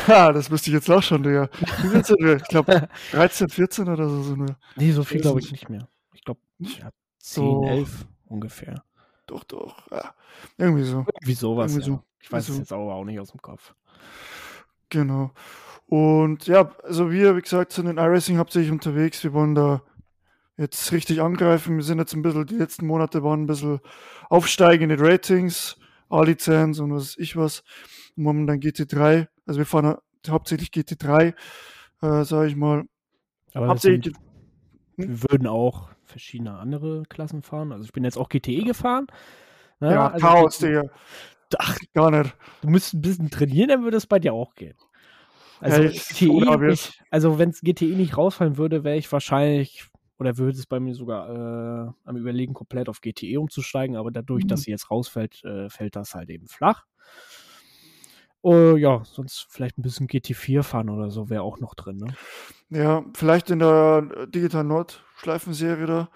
Ha, 0.07 0.31
das 0.33 0.51
wüsste 0.51 0.69
ich 0.69 0.73
jetzt 0.73 0.89
auch 0.89 1.01
schon, 1.01 1.23
Digga. 1.23 1.49
Wie 1.81 1.87
sind 2.03 2.19
wir? 2.19 2.35
Ich 2.37 2.43
glaube 2.43 2.89
13, 3.11 3.49
14 3.49 3.87
oder 3.89 4.09
so 4.09 4.23
sind 4.23 4.39
wir. 4.47 4.57
Nee, 4.75 4.91
so 4.91 5.03
viel 5.03 5.21
glaube 5.21 5.39
ich 5.39 5.51
nicht. 5.51 5.69
mehr. 5.69 5.87
Ich 6.13 6.23
glaube, 6.23 6.41
Nicht? 6.57 6.79
ja, 6.79 6.89
10, 7.19 7.43
Doch. 7.43 7.67
11 7.67 8.05
ungefähr. 8.25 8.83
Doch, 9.25 9.43
doch. 9.45 9.89
Ja. 9.91 10.13
Irgendwie 10.57 10.83
so. 10.83 11.05
Irgendwie 11.21 11.33
sowas. 11.33 11.71
Irgendwie 11.71 11.89
ja. 11.91 11.97
so. 11.97 12.03
Ich 12.19 12.31
weiß 12.31 12.49
es 12.49 12.57
jetzt 12.57 12.73
aber 12.73 12.93
auch 12.93 13.05
nicht 13.05 13.19
aus 13.19 13.31
dem 13.31 13.41
Kopf. 13.41 13.73
Genau. 14.89 15.31
Und 15.87 16.47
ja, 16.47 16.71
also 16.83 17.11
wir, 17.11 17.35
wie 17.35 17.41
gesagt, 17.41 17.71
sind 17.71 17.87
in 17.87 17.97
iRacing 17.97 18.37
hauptsächlich 18.37 18.71
unterwegs. 18.71 19.23
Wir 19.23 19.33
wollen 19.33 19.55
da 19.55 19.81
jetzt 20.57 20.91
richtig 20.91 21.21
angreifen. 21.21 21.77
Wir 21.77 21.83
sind 21.83 21.99
jetzt 21.99 22.13
ein 22.13 22.21
bisschen, 22.21 22.45
die 22.47 22.55
letzten 22.55 22.87
Monate 22.87 23.23
waren 23.23 23.43
ein 23.43 23.47
bisschen 23.47 23.79
aufsteigende 24.29 24.99
Ratings, 24.99 25.77
A-Lizenz 26.09 26.79
und 26.79 26.93
was 26.93 27.01
weiß 27.03 27.17
ich 27.17 27.35
was. 27.37 27.63
Momentan 28.15 28.59
GT3. 28.59 29.27
Also 29.45 29.59
wir 29.59 29.65
fahren 29.65 29.95
hauptsächlich 30.27 30.69
GT3, 30.69 31.33
äh, 32.01 32.23
sage 32.23 32.47
ich 32.47 32.55
mal. 32.55 32.83
Aber 33.53 33.67
Hauptsächlich 33.67 34.05
sind, 34.05 34.17
wir 34.97 35.21
würden 35.31 35.47
auch 35.47 35.89
verschiedene 36.03 36.57
andere 36.57 37.03
Klassen 37.09 37.41
fahren. 37.41 37.71
Also 37.71 37.85
ich 37.85 37.93
bin 37.93 38.03
jetzt 38.03 38.17
auch 38.17 38.29
GTE 38.29 38.63
gefahren. 38.63 39.07
Ne? 39.79 39.91
ja, 39.91 40.07
also 40.09 40.25
Chaos, 40.25 40.57
Digga. 40.57 40.83
Ach, 41.57 41.77
Gar 41.93 42.11
nicht. 42.11 42.35
du 42.61 42.69
müsst 42.69 42.93
ein 42.93 43.01
bisschen 43.01 43.29
trainieren, 43.29 43.69
dann 43.69 43.83
würde 43.83 43.97
es 43.97 44.07
bei 44.07 44.19
dir 44.19 44.33
auch 44.33 44.55
gehen. 44.55 44.75
Also 45.61 45.83
GTE, 45.83 46.59
wir- 46.59 46.69
nicht, 46.71 47.01
also 47.11 47.37
wenn 47.39 47.49
es 47.51 47.61
GTE 47.61 47.95
nicht 47.95 48.17
rausfallen 48.17 48.57
würde, 48.57 48.83
wäre 48.83 48.97
ich 48.97 49.11
wahrscheinlich 49.11 49.87
oder 50.17 50.37
würde 50.37 50.57
es 50.57 50.65
bei 50.65 50.79
mir 50.79 50.95
sogar 50.95 51.29
äh, 51.29 51.91
am 52.05 52.17
überlegen, 52.17 52.53
komplett 52.53 52.87
auf 52.89 53.01
GTE 53.01 53.37
umzusteigen, 53.39 53.95
aber 53.95 54.11
dadurch, 54.11 54.43
Mhm. 54.45 54.47
dass 54.49 54.61
sie 54.61 54.71
jetzt 54.71 54.89
rausfällt, 54.89 55.43
äh, 55.43 55.69
fällt 55.69 55.95
das 55.95 56.15
halt 56.15 56.29
eben 56.29 56.47
flach. 56.47 56.85
Oh, 58.47 58.75
ja, 58.75 59.03
sonst 59.05 59.47
vielleicht 59.49 59.79
ein 59.79 59.81
bisschen 59.81 60.07
GT4 60.07 60.61
fahren 60.61 60.91
oder 60.91 61.09
so 61.09 61.29
wäre 61.31 61.41
auch 61.41 61.59
noch 61.59 61.73
drin, 61.73 61.97
ne? 61.97 62.15
Ja, 62.69 63.03
vielleicht 63.15 63.49
in 63.49 63.57
der 63.57 64.07
äh, 64.15 64.27
Digital 64.27 64.63
Nord 64.63 65.03
Schleifenserie 65.17 65.87
da. 65.87 66.09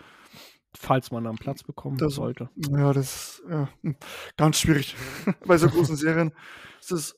Falls 0.78 1.10
man 1.10 1.26
einen 1.26 1.39
Platz 1.39 1.63
bekommen 1.63 1.98
Das- 1.98 2.13
sollte. 2.13 2.50
Ja, 2.56 2.94
das 2.94 3.39
ist 3.39 3.44
ja, 3.50 3.68
hm, 3.82 3.96
ganz 4.38 4.60
schwierig. 4.60 4.96
Bei 5.48 5.58
so 5.58 5.68
großen 5.70 5.96
Serien 5.96 6.32
ist 6.80 6.92
das 6.92 7.18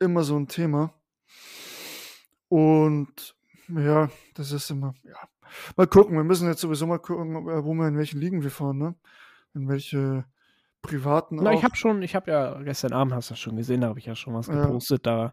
immer 0.00 0.24
so 0.24 0.36
ein 0.36 0.48
Thema. 0.48 0.94
Und 2.48 3.36
ja, 3.68 4.10
das 4.34 4.50
ist 4.50 4.68
immer, 4.70 4.94
ja. 5.04 5.14
Mal 5.76 5.86
gucken, 5.86 6.16
wir 6.16 6.24
müssen 6.24 6.48
jetzt 6.48 6.60
sowieso 6.60 6.88
mal 6.88 6.98
gucken, 6.98 7.36
äh, 7.48 7.64
wo 7.64 7.72
wir 7.74 7.86
in 7.86 7.96
welchen 7.96 8.20
Ligen 8.20 8.42
wir 8.42 8.50
fahren, 8.50 8.78
ne? 8.78 8.94
In 9.54 9.68
welche 9.68 10.24
privaten 10.82 11.36
Na, 11.36 11.52
ich 11.52 11.58
auch. 11.58 11.62
habe 11.64 11.76
schon, 11.76 12.02
ich 12.02 12.14
habe 12.14 12.30
ja 12.30 12.60
gestern 12.62 12.92
Abend, 12.92 13.14
hast 13.14 13.30
du 13.30 13.32
das 13.34 13.40
schon 13.40 13.56
gesehen, 13.56 13.80
da 13.82 13.88
habe 13.88 13.98
ich 13.98 14.06
ja 14.06 14.14
schon 14.14 14.34
was 14.34 14.46
Ja. 14.46 14.66
gepostet. 14.66 15.06
Da, 15.06 15.32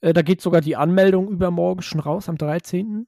äh, 0.00 0.12
da 0.12 0.22
geht 0.22 0.40
sogar 0.40 0.60
die 0.60 0.76
Anmeldung 0.76 1.28
übermorgen 1.28 1.82
schon 1.82 2.00
raus, 2.00 2.28
am 2.28 2.38
13. 2.38 3.06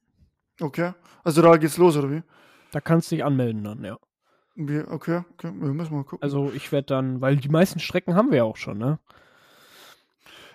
Okay. 0.61 0.93
Also 1.23 1.41
da 1.41 1.57
geht's 1.57 1.77
los, 1.77 1.97
oder 1.97 2.11
wie? 2.11 2.23
Da 2.71 2.81
kannst 2.81 3.11
du 3.11 3.15
dich 3.15 3.23
anmelden 3.25 3.63
dann, 3.63 3.83
ja. 3.83 3.97
okay, 4.89 5.21
okay, 5.33 5.51
wir 5.53 5.73
müssen 5.73 5.93
mal 5.95 6.03
gucken. 6.03 6.21
Also 6.21 6.51
ich 6.53 6.71
werde 6.71 6.87
dann, 6.87 7.21
weil 7.21 7.37
die 7.37 7.49
meisten 7.49 7.79
Strecken 7.79 8.15
haben 8.15 8.31
wir 8.31 8.37
ja 8.37 8.43
auch 8.43 8.57
schon, 8.57 8.77
ne? 8.77 8.99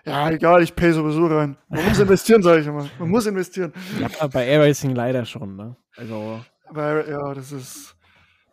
ja, 0.05 0.31
egal, 0.31 0.63
ich 0.63 0.75
pay 0.75 0.93
sowieso 0.93 1.27
rein. 1.27 1.57
Man 1.69 1.85
muss 1.87 1.99
investieren, 1.99 2.43
sage 2.43 2.61
ich 2.63 2.67
immer. 2.67 2.89
Man 2.99 3.11
muss 3.11 3.27
investieren. 3.27 3.73
Ja, 4.01 4.27
bei 4.29 4.47
Air 4.47 4.63
Racing 4.63 4.95
leider 4.95 5.25
schon, 5.25 5.57
ne? 5.57 5.77
Also, 5.97 6.41
Weil, 6.71 7.09
ja, 7.11 7.35
das 7.35 7.53
ist. 7.53 7.97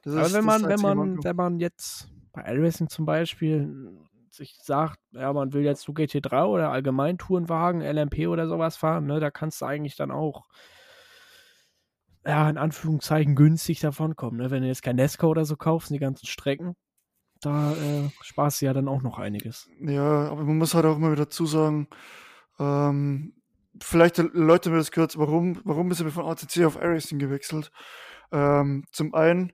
Das 0.03 0.13
aber 0.13 0.25
ist 0.27 0.33
wenn 0.33 0.45
man, 0.45 0.67
wenn 0.67 0.79
man, 0.81 1.23
wenn 1.23 1.35
man 1.35 1.59
jetzt 1.59 2.09
bei 2.37 2.43
Air 2.43 2.63
Racing 2.63 2.89
zum 2.89 3.05
Beispiel 3.05 3.97
sich 4.31 4.55
sagt, 4.61 4.99
ja, 5.11 5.33
man 5.33 5.53
will 5.53 5.63
jetzt 5.63 5.81
so 5.81 5.93
GT3 5.93 6.45
oder 6.45 6.71
allgemein 6.71 7.17
Tourenwagen, 7.17 7.81
LMP 7.81 8.27
oder 8.27 8.47
sowas 8.47 8.77
fahren, 8.77 9.05
ne, 9.05 9.19
da 9.19 9.31
kannst 9.31 9.61
du 9.61 9.65
eigentlich 9.65 9.95
dann 9.95 10.11
auch 10.11 10.45
ja, 12.25 12.49
in 12.49 12.57
Anführungszeichen 12.57 13.35
günstig 13.35 13.79
davon 13.79 14.17
kommen, 14.17 14.37
ne? 14.37 14.51
Wenn 14.51 14.61
du 14.61 14.67
jetzt 14.67 14.83
kein 14.83 14.97
Nesca 14.97 15.27
oder 15.27 15.45
so 15.45 15.55
kaufst, 15.55 15.91
die 15.91 15.97
ganzen 15.97 16.27
Strecken, 16.27 16.75
da 17.39 17.71
äh, 17.71 18.09
sparst 18.21 18.61
du 18.61 18.65
ja 18.65 18.73
dann 18.73 18.89
auch 18.89 19.01
noch 19.01 19.17
einiges. 19.17 19.69
Ja, 19.79 20.29
aber 20.29 20.43
man 20.43 20.57
muss 20.57 20.73
halt 20.73 20.85
auch 20.85 20.97
immer 20.97 21.11
wieder 21.11 21.23
dazu 21.23 21.45
sagen, 21.45 21.87
ähm, 22.59 23.33
vielleicht 23.81 24.17
Leute 24.17 24.69
mir 24.69 24.77
das 24.77 24.91
gehört, 24.91 25.17
warum, 25.17 25.61
warum 25.63 25.87
bist 25.87 26.01
du 26.01 26.11
von 26.11 26.25
ATC 26.25 26.65
auf 26.65 26.75
iRacing 26.75 27.19
gewechselt? 27.19 27.71
Ähm, 28.33 28.83
zum 28.91 29.13
einen, 29.13 29.53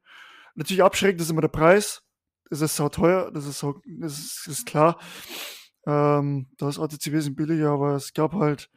natürlich 0.56 0.84
abschreckend 0.84 1.22
ist 1.22 1.30
immer 1.30 1.42
der 1.42 1.50
Preis. 1.50 2.03
Es 2.54 2.62
ist 2.62 2.76
sau 2.76 2.90
teuer, 2.90 3.32
das 3.32 3.46
ist, 3.46 3.60
sau, 3.60 3.82
das 4.00 4.18
ist, 4.20 4.48
ist 4.48 4.66
klar. 4.66 5.00
Ähm, 5.86 6.48
da 6.58 6.70
ist 6.70 6.80
ATC 6.80 7.12
wesentlich 7.12 7.36
billiger, 7.36 7.72
aber 7.72 7.96
es 7.96 8.14
gab 8.14 8.34
halt 8.34 8.70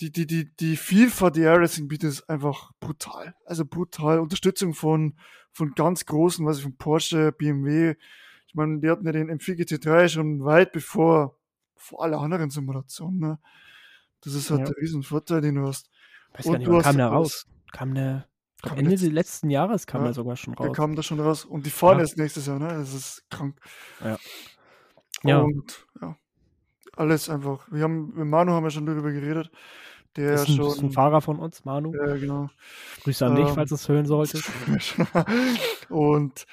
die, 0.00 0.12
die, 0.12 0.26
die, 0.26 0.54
die 0.56 0.76
Vielfalt, 0.76 1.34
die 1.36 1.40
iRacing 1.42 1.88
bietet, 1.88 2.10
ist 2.10 2.30
einfach 2.30 2.70
brutal. 2.78 3.34
Also 3.44 3.64
brutal. 3.64 4.20
Unterstützung 4.20 4.72
von, 4.74 5.18
von 5.52 5.72
ganz 5.74 6.04
großen, 6.06 6.46
was 6.46 6.58
ich 6.58 6.62
von 6.62 6.76
Porsche, 6.76 7.32
BMW. 7.32 7.96
Ich 8.46 8.54
meine, 8.54 8.78
die 8.80 8.88
hatten 8.88 9.04
ja 9.04 9.12
den 9.12 9.30
M4 9.30 9.56
GT3 9.56 10.08
schon 10.08 10.44
weit 10.44 10.70
bevor 10.72 11.36
vor 11.74 12.02
alle 12.04 12.18
anderen 12.18 12.50
Simulationen. 12.50 13.18
Ne? 13.18 13.38
Das 14.20 14.34
ist 14.34 14.50
halt 14.50 14.60
Ja. 14.60 14.66
der 14.66 14.76
riesen 14.76 15.02
Vorteil, 15.02 15.40
den 15.40 15.56
du 15.56 15.66
hast. 15.66 15.90
Weiß 16.34 16.46
Und 16.46 16.52
gar 16.52 16.58
nicht, 16.58 16.68
du 16.68 16.72
wann 16.72 16.78
hast 16.78 16.84
kam 16.84 16.96
der 16.96 17.10
alles. 17.10 17.18
raus? 17.18 17.46
Kam 17.72 17.94
der 18.64 18.78
Ende 18.78 18.90
des 18.90 19.02
letzten 19.02 19.50
Jahres 19.50 19.86
kam 19.86 20.02
ja, 20.02 20.08
er 20.08 20.14
sogar 20.14 20.36
schon 20.36 20.54
raus. 20.54 20.66
Der 20.66 20.74
kam 20.74 20.96
da 20.96 21.02
schon 21.02 21.20
raus. 21.20 21.44
Und 21.44 21.66
die 21.66 21.70
fahren 21.70 21.98
ja. 21.98 22.04
jetzt 22.04 22.16
nächstes 22.16 22.46
Jahr, 22.46 22.58
ne? 22.58 22.68
Das 22.68 22.92
ist 22.92 23.24
krank. 23.30 23.56
Ja. 24.02 24.18
ja. 25.22 25.38
Und 25.40 25.86
ja, 26.00 26.16
alles 26.96 27.30
einfach. 27.30 27.66
Wir 27.70 27.84
haben, 27.84 28.12
mit 28.14 28.26
Manu 28.26 28.52
haben 28.52 28.64
wir 28.64 28.70
schon 28.70 28.86
darüber 28.86 29.12
geredet. 29.12 29.50
Der 30.16 30.34
ist 30.34 30.48
ein, 30.48 30.56
schon, 30.56 30.66
ist 30.66 30.82
ein 30.82 30.90
Fahrer 30.90 31.20
von 31.20 31.38
uns, 31.38 31.64
Manu. 31.64 31.94
Ja, 31.94 32.16
genau. 32.16 32.50
Grüße 33.04 33.24
an 33.24 33.36
ähm, 33.36 33.44
dich, 33.44 33.54
falls 33.54 33.68
du 33.68 33.76
es 33.76 33.88
hören 33.88 34.06
solltest. 34.06 34.50
und 35.88 36.46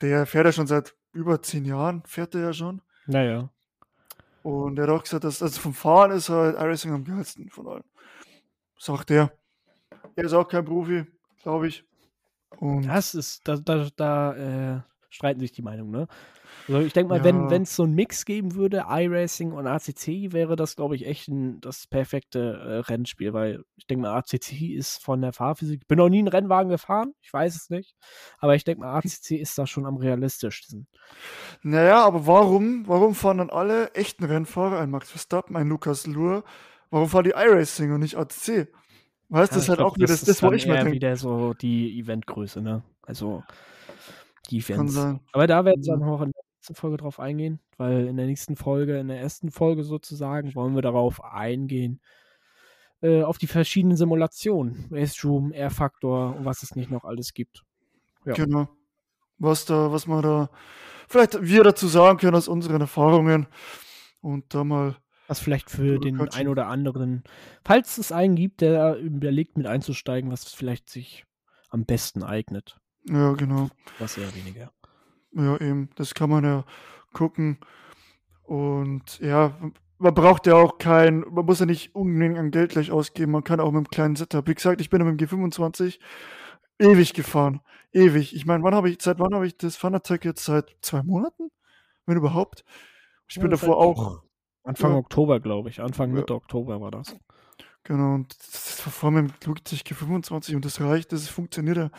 der 0.00 0.24
fährt 0.24 0.46
ja 0.46 0.52
schon 0.52 0.66
seit 0.66 0.94
über 1.12 1.42
zehn 1.42 1.66
Jahren, 1.66 2.02
fährt 2.06 2.34
er 2.34 2.40
ja 2.40 2.52
schon. 2.54 2.80
Naja. 3.06 3.50
Und 4.42 4.78
er 4.78 4.84
hat 4.84 4.90
auch 4.90 5.02
gesagt, 5.02 5.24
dass 5.24 5.42
also 5.42 5.60
vom 5.60 5.74
Fahren 5.74 6.12
ist 6.12 6.30
halt 6.30 6.56
iRacing 6.56 6.92
am 6.92 7.04
geilsten 7.04 7.50
von 7.50 7.66
allen. 7.68 7.84
Sagt 8.78 9.10
er. 9.10 9.32
Er 10.16 10.24
ist 10.24 10.32
auch 10.32 10.48
kein 10.48 10.64
Profi, 10.64 11.04
glaube 11.42 11.68
ich. 11.68 11.84
Und 12.58 12.86
das 12.86 13.14
ist, 13.14 13.46
da, 13.46 13.56
da, 13.56 13.88
da 13.96 14.76
äh, 14.76 14.80
streiten 15.08 15.40
sich 15.40 15.52
die 15.52 15.62
Meinungen, 15.62 15.90
ne? 15.90 16.08
Also 16.68 16.80
ich 16.80 16.92
denke 16.92 17.08
mal, 17.10 17.24
ja. 17.24 17.50
wenn 17.50 17.62
es 17.62 17.74
so 17.74 17.84
einen 17.84 17.94
Mix 17.94 18.24
geben 18.24 18.54
würde, 18.54 18.86
iRacing 18.88 19.52
und 19.52 19.66
ACC, 19.66 20.32
wäre 20.32 20.56
das, 20.56 20.76
glaube 20.76 20.94
ich, 20.94 21.06
echt 21.06 21.28
ein, 21.28 21.60
das 21.60 21.86
perfekte 21.86 22.38
äh, 22.38 22.78
Rennspiel, 22.78 23.32
weil 23.32 23.64
ich 23.76 23.86
denke 23.86 24.02
mal, 24.02 24.16
ACC 24.16 24.70
ist 24.74 25.02
von 25.02 25.20
der 25.20 25.32
Fahrphysik, 25.32 25.80
ich 25.82 25.88
bin 25.88 25.98
noch 25.98 26.08
nie 26.08 26.18
einen 26.18 26.28
Rennwagen 26.28 26.70
gefahren, 26.70 27.12
ich 27.22 27.32
weiß 27.32 27.56
es 27.56 27.70
nicht, 27.70 27.94
aber 28.38 28.54
ich 28.54 28.64
denke 28.64 28.82
mal, 28.82 28.94
ACC 28.94 29.32
ist 29.32 29.58
da 29.58 29.66
schon 29.66 29.86
am 29.86 29.96
realistischsten. 29.96 30.86
Naja, 31.62 32.04
aber 32.04 32.26
warum, 32.26 32.86
warum 32.86 33.14
fahren 33.14 33.38
dann 33.38 33.50
alle 33.50 33.92
echten 33.94 34.24
Rennfahrer, 34.24 34.80
ein 34.80 34.90
Max 34.90 35.10
Verstappen, 35.10 35.56
ein 35.56 35.68
Lukas 35.68 36.06
Luhr, 36.06 36.44
warum 36.90 37.08
fahren 37.08 37.24
die 37.24 37.30
iRacing 37.30 37.92
und 37.92 38.00
nicht 38.00 38.16
ACC? 38.16 38.68
Weißt 39.30 39.52
du, 39.52 39.54
ja, 39.54 39.56
das 39.56 39.62
ist 39.62 39.68
halt 39.68 39.78
glaub, 39.78 39.92
auch 39.92 39.96
wieder 39.96 40.08
das, 40.08 40.22
das, 40.22 40.42
wo 40.42 40.50
ich 40.50 40.66
mir 40.66 40.74
denke. 40.74 40.92
wieder 40.92 41.16
so 41.16 41.54
die 41.54 42.00
Eventgröße, 42.00 42.60
ne? 42.60 42.82
Also 43.02 43.44
die 44.50 44.58
Events. 44.58 44.96
Aber 45.32 45.46
da 45.46 45.64
werden 45.64 45.84
wir 45.84 45.92
dann 45.92 46.02
auch 46.02 46.20
in 46.22 46.32
der 46.32 46.42
nächsten 46.56 46.74
Folge 46.74 46.96
drauf 46.96 47.20
eingehen, 47.20 47.60
weil 47.76 48.08
in 48.08 48.16
der 48.16 48.26
nächsten 48.26 48.56
Folge, 48.56 48.98
in 48.98 49.06
der 49.06 49.20
ersten 49.20 49.52
Folge 49.52 49.84
sozusagen, 49.84 50.54
wollen 50.56 50.74
wir 50.74 50.82
darauf 50.82 51.22
eingehen, 51.22 52.00
äh, 53.02 53.22
auf 53.22 53.38
die 53.38 53.46
verschiedenen 53.46 53.96
Simulationen. 53.96 54.88
Airstream, 54.92 55.52
Air-Faktor 55.52 56.36
und 56.36 56.44
was 56.44 56.64
es 56.64 56.74
nicht 56.74 56.90
noch 56.90 57.04
alles 57.04 57.32
gibt. 57.32 57.64
Ja. 58.24 58.34
Genau. 58.34 58.68
Was 59.38 59.64
da, 59.64 59.92
was 59.92 60.08
man 60.08 60.22
da, 60.22 60.50
vielleicht 61.08 61.40
wir 61.40 61.62
dazu 61.62 61.86
sagen 61.86 62.18
können 62.18 62.36
aus 62.36 62.48
unseren 62.48 62.80
Erfahrungen 62.80 63.46
und 64.20 64.52
da 64.52 64.64
mal 64.64 64.96
was 65.30 65.38
vielleicht 65.38 65.70
für 65.70 66.00
den 66.00 66.20
einen 66.20 66.48
oder 66.48 66.66
anderen, 66.66 67.22
falls 67.64 67.98
es 67.98 68.10
einen 68.10 68.34
gibt, 68.34 68.62
der 68.62 68.96
überlegt, 68.96 69.56
mit 69.56 69.64
einzusteigen, 69.64 70.32
was 70.32 70.52
vielleicht 70.52 70.90
sich 70.90 71.24
am 71.68 71.84
besten 71.84 72.24
eignet. 72.24 72.80
Ja, 73.08 73.34
genau. 73.34 73.68
Was 74.00 74.18
eher 74.18 74.34
weniger. 74.34 74.72
Ja, 75.32 75.56
eben. 75.60 75.90
Das 75.94 76.14
kann 76.14 76.30
man 76.30 76.42
ja 76.42 76.64
gucken. 77.12 77.58
Und 78.42 79.20
ja, 79.20 79.56
man 79.98 80.14
braucht 80.14 80.48
ja 80.48 80.56
auch 80.56 80.78
kein, 80.78 81.20
man 81.20 81.46
muss 81.46 81.60
ja 81.60 81.66
nicht 81.66 81.94
unbedingt 81.94 82.36
an 82.36 82.50
Geld 82.50 82.72
gleich 82.72 82.90
ausgeben. 82.90 83.30
Man 83.30 83.44
kann 83.44 83.60
auch 83.60 83.70
mit 83.70 83.76
einem 83.76 83.88
kleinen 83.88 84.16
Setup. 84.16 84.48
Wie 84.48 84.54
gesagt, 84.54 84.80
ich 84.80 84.90
bin 84.90 85.00
mit 85.04 85.20
dem 85.20 85.28
G25 85.28 86.00
ewig 86.80 87.14
gefahren. 87.14 87.60
Ewig. 87.92 88.34
Ich 88.34 88.46
meine, 88.46 88.64
wann 88.64 88.74
habe 88.74 88.90
ich, 88.90 89.00
seit 89.00 89.20
wann 89.20 89.32
habe 89.32 89.46
ich 89.46 89.56
das 89.56 89.76
Fun-Attack 89.76 90.24
jetzt? 90.24 90.44
Seit 90.44 90.74
zwei 90.80 91.04
Monaten? 91.04 91.52
Wenn 92.04 92.16
überhaupt. 92.16 92.64
Ich 93.28 93.36
ja, 93.36 93.42
bin 93.42 93.52
davor 93.52 93.76
auch 93.76 94.24
Anfang 94.70 94.92
ja. 94.92 94.98
Oktober, 94.98 95.40
glaube 95.40 95.68
ich. 95.68 95.80
Anfang 95.80 96.12
Mitte 96.12 96.32
ja. 96.32 96.36
Oktober 96.36 96.80
war 96.80 96.92
das. 96.92 97.16
Genau, 97.82 98.14
und 98.14 98.36
das 98.38 98.86
war 98.86 98.92
vor 98.92 99.10
allem 99.10 99.32
Logitech 99.44 99.82
G25 99.82 100.54
und 100.54 100.64
das 100.64 100.80
reicht, 100.80 101.12
das 101.12 101.28
funktioniert 101.28 101.76
ja. 101.76 101.90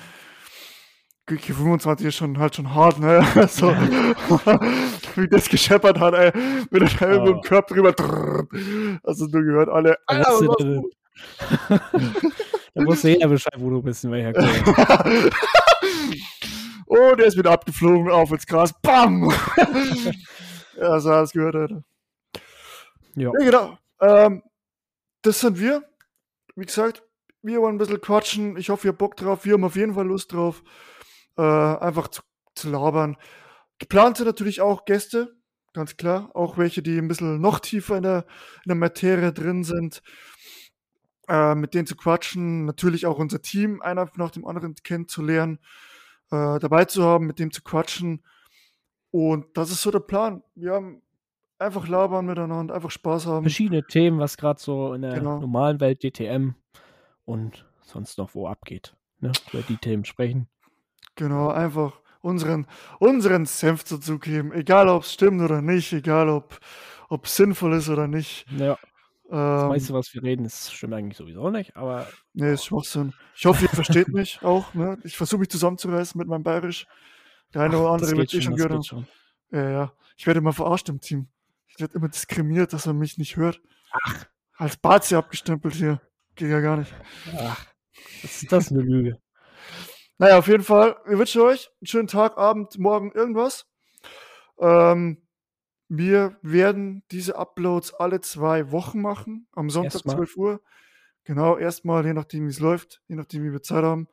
G25 1.30 2.06
ist 2.08 2.16
schon 2.16 2.40
halt 2.40 2.56
schon 2.56 2.74
hart, 2.74 3.00
ne? 3.00 3.26
So, 3.50 3.68
wie 5.16 5.28
das 5.28 5.50
gescheppert 5.50 6.00
hat, 6.00 6.14
ey, 6.14 6.32
mit 6.70 6.82
der 6.82 7.00
Helm 7.00 7.24
oh. 7.24 7.32
im 7.32 7.42
Körper 7.42 7.76
drüber. 7.76 8.48
Also 9.04 9.28
du 9.28 9.44
gehört 9.44 9.70
alle. 9.70 9.98
Alter, 10.08 10.48
da 12.74 12.86
wusste 12.86 13.10
jeder 13.10 13.28
Bescheid, 13.28 13.56
wo 13.58 13.70
du 13.70 13.82
bist, 13.82 14.04
in 14.06 14.12
welcher 14.12 14.34
Oh, 16.88 17.16
der 17.16 17.28
ist 17.28 17.38
wieder 17.38 17.52
abgeflogen, 17.52 18.12
auf 18.12 18.32
ins 18.32 18.46
Gras. 18.46 18.74
Bam! 18.82 19.30
ja, 20.78 21.00
so 21.00 21.12
hat 21.12 21.26
es 21.26 21.32
gehört, 21.32 21.56
Alter. 21.56 21.84
Ja. 23.15 23.32
ja 23.39 23.45
genau. 23.45 23.78
Ähm, 24.00 24.43
das 25.21 25.39
sind 25.39 25.60
wir. 25.60 25.84
Wie 26.56 26.65
gesagt, 26.65 27.04
wir 27.41 27.62
wollen 27.62 27.76
ein 27.76 27.78
bisschen 27.78 28.02
quatschen. 28.02 28.58
Ich 28.58 28.69
hoffe, 28.69 28.88
ihr 28.88 28.91
habt 28.91 29.00
Bock 29.00 29.15
drauf. 29.15 29.45
Wir 29.45 29.54
haben 29.54 29.63
auf 29.63 29.76
jeden 29.76 29.93
Fall 29.93 30.08
Lust 30.08 30.34
drauf, 30.34 30.63
äh, 31.38 31.41
einfach 31.41 32.08
zu, 32.10 32.21
zu 32.56 32.69
labern. 32.69 33.17
Geplant 33.80 34.17
sind 34.17 34.28
natürlich 34.28 34.62
auch 34.62 34.86
Gäste, 34.86 35.36
ganz 35.74 35.97
klar. 35.97 36.30
Auch 36.36 36.58
welche, 36.58 36.84
die 36.84 36.97
ein 36.97 37.08
bisschen 37.08 37.41
noch 37.41 37.60
tiefer 37.60 37.97
in 37.97 38.04
der, 38.04 38.26
in 38.63 38.69
der 38.69 38.76
Materie 38.76 39.34
drin 39.34 39.63
sind. 39.63 40.02
Äh, 41.28 41.56
mit 41.56 41.74
denen 41.74 41.88
zu 41.88 41.95
quatschen. 41.95 42.65
Natürlich 42.65 43.06
auch 43.06 43.17
unser 43.17 43.41
Team, 43.41 43.82
einer 43.82 44.10
nach 44.15 44.32
dem 44.32 44.45
anderen 44.45 44.76
kennenzulernen. 44.76 45.60
Äh, 46.30 46.60
dabei 46.60 46.86
zu 46.86 47.04
haben, 47.04 47.26
mit 47.26 47.39
dem 47.39 47.52
zu 47.52 47.62
quatschen. 47.62 48.24
Und 49.12 49.58
das 49.58 49.71
ist 49.71 49.82
so 49.82 49.91
der 49.91 50.00
Plan. 50.00 50.43
Wir 50.56 50.74
haben 50.74 51.02
Einfach 51.62 51.88
labern 51.88 52.26
miteinander, 52.26 52.74
einfach 52.74 52.89
Spaß 52.89 53.28
haben. 53.28 53.43
Verschiedene 53.43 53.84
Themen, 53.84 54.19
was 54.19 54.36
gerade 54.36 54.60
so 54.60 54.95
in 54.95 55.04
der 55.04 55.13
genau. 55.13 55.39
normalen 55.39 55.80
Welt 55.80 56.02
DTM 56.02 56.56
und 57.24 57.67
sonst 57.82 58.17
noch 58.17 58.34
wo 58.34 58.47
abgeht. 58.47 58.95
Ne? 59.19 59.32
Über 59.54 59.62
die 59.62 59.78
Themen 59.78 60.04
sprechen. 60.04 60.47
Genau, 61.13 61.50
einfach 61.50 62.00
unseren, 62.21 62.65
unseren 62.97 63.45
Senf 63.45 63.84
dazugeben. 63.84 64.52
Egal, 64.54 64.89
ob 64.89 65.04
es 65.04 65.13
stimmt 65.13 65.39
oder 65.39 65.62
nicht, 65.62 65.93
egal, 65.93 66.30
ob 66.30 67.26
es 67.26 67.36
sinnvoll 67.36 67.74
ist 67.74 67.89
oder 67.89 68.08
nicht. 68.08 68.47
Ja. 68.58 68.80
Das 69.30 69.63
ähm, 69.63 69.69
meiste, 69.69 69.93
was 69.93 70.13
wir 70.15 70.24
reden, 70.24 70.45
das 70.45 70.71
stimmt 70.71 70.95
eigentlich 70.95 71.17
sowieso 71.17 71.52
nicht, 71.52 71.78
aber. 71.78 72.08
Nee, 72.34 72.54
ist 72.54 72.65
Schwachsinn. 72.65 73.13
Ich 73.36 73.45
hoffe, 73.45 73.65
ihr 73.65 73.69
versteht 73.69 74.08
mich 74.13 74.41
auch. 74.41 74.74
Ne? 74.74 74.97
Ich 75.04 75.15
versuche 75.15 75.41
mich 75.41 75.50
zusammenzureißen 75.50 76.17
mit 76.17 76.28
meinem 76.28 76.43
Bayerisch. 76.43 76.88
Der 77.54 77.62
eine 77.62 77.76
Ach, 77.76 77.82
oder 77.82 77.91
andere 77.91 78.17
wird 78.17 78.34
eh 78.34 78.41
schon 78.41 78.56
gehört. 78.56 78.95
Ja, 79.52 79.69
ja. 79.69 79.93
Ich 80.17 80.28
werde 80.28 80.39
immer 80.39 80.54
verarscht 80.54 80.89
im 80.89 81.00
Team. 81.00 81.28
Ich 81.76 81.82
werde 81.82 81.96
immer 81.96 82.10
diskriminiert, 82.10 82.74
dass 82.74 82.86
er 82.86 82.94
mich 82.94 83.18
nicht 83.18 83.38
hört. 83.38 83.62
Ach. 84.06 84.26
Als 84.56 84.78
Bazi 84.78 85.16
abgestempelt 85.16 85.74
hier. 85.74 86.02
Geht 86.36 86.50
ja 86.50 86.60
gar 86.60 86.78
nicht. 86.78 86.94
Ach, 87.38 87.66
was 88.22 88.44
ist 88.44 88.52
das 88.52 88.72
eine 88.72 88.82
Lüge? 88.82 89.20
Naja, 90.18 90.38
auf 90.38 90.48
jeden 90.48 90.64
Fall, 90.64 90.98
wir 91.06 91.18
wünschen 91.18 91.42
euch 91.42 91.70
einen 91.82 91.88
schönen 91.88 92.08
Tag, 92.08 92.38
Abend, 92.38 92.78
morgen, 92.78 93.12
irgendwas. 93.12 93.66
Ähm, 94.60 95.28
wir 95.90 96.38
werden 96.42 97.04
diese 97.12 97.36
Uploads 97.36 97.94
alle 97.96 98.22
zwei 98.22 98.72
Wochen 98.72 99.02
machen, 99.02 99.48
am 99.54 99.70
Sonntag 99.70 99.96
erstmal. 99.96 100.18
12 100.18 100.38
Uhr. 100.38 100.62
Genau, 101.24 101.58
erstmal, 101.58 102.06
je 102.06 102.14
nachdem, 102.14 102.46
wie 102.46 102.52
es 102.52 102.60
läuft, 102.60 103.02
je 103.08 103.16
nachdem, 103.16 103.44
wie 103.44 103.52
wir 103.52 103.62
Zeit 103.62 103.84
haben. 103.84 104.08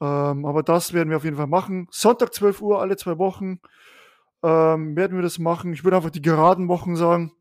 Ähm, 0.00 0.46
aber 0.46 0.62
das 0.62 0.92
werden 0.92 1.10
wir 1.10 1.16
auf 1.16 1.24
jeden 1.24 1.36
Fall 1.36 1.46
machen. 1.46 1.88
Sonntag 1.90 2.32
12 2.32 2.62
Uhr, 2.62 2.80
alle 2.80 2.96
zwei 2.96 3.18
Wochen 3.18 3.60
ähm, 4.42 4.96
werden 4.96 5.16
wir 5.16 5.22
das 5.22 5.38
machen. 5.38 5.72
Ich 5.72 5.84
würde 5.84 5.96
einfach 5.96 6.10
die 6.10 6.22
geraden 6.22 6.68
Wochen 6.68 6.96
sagen. 6.96 7.32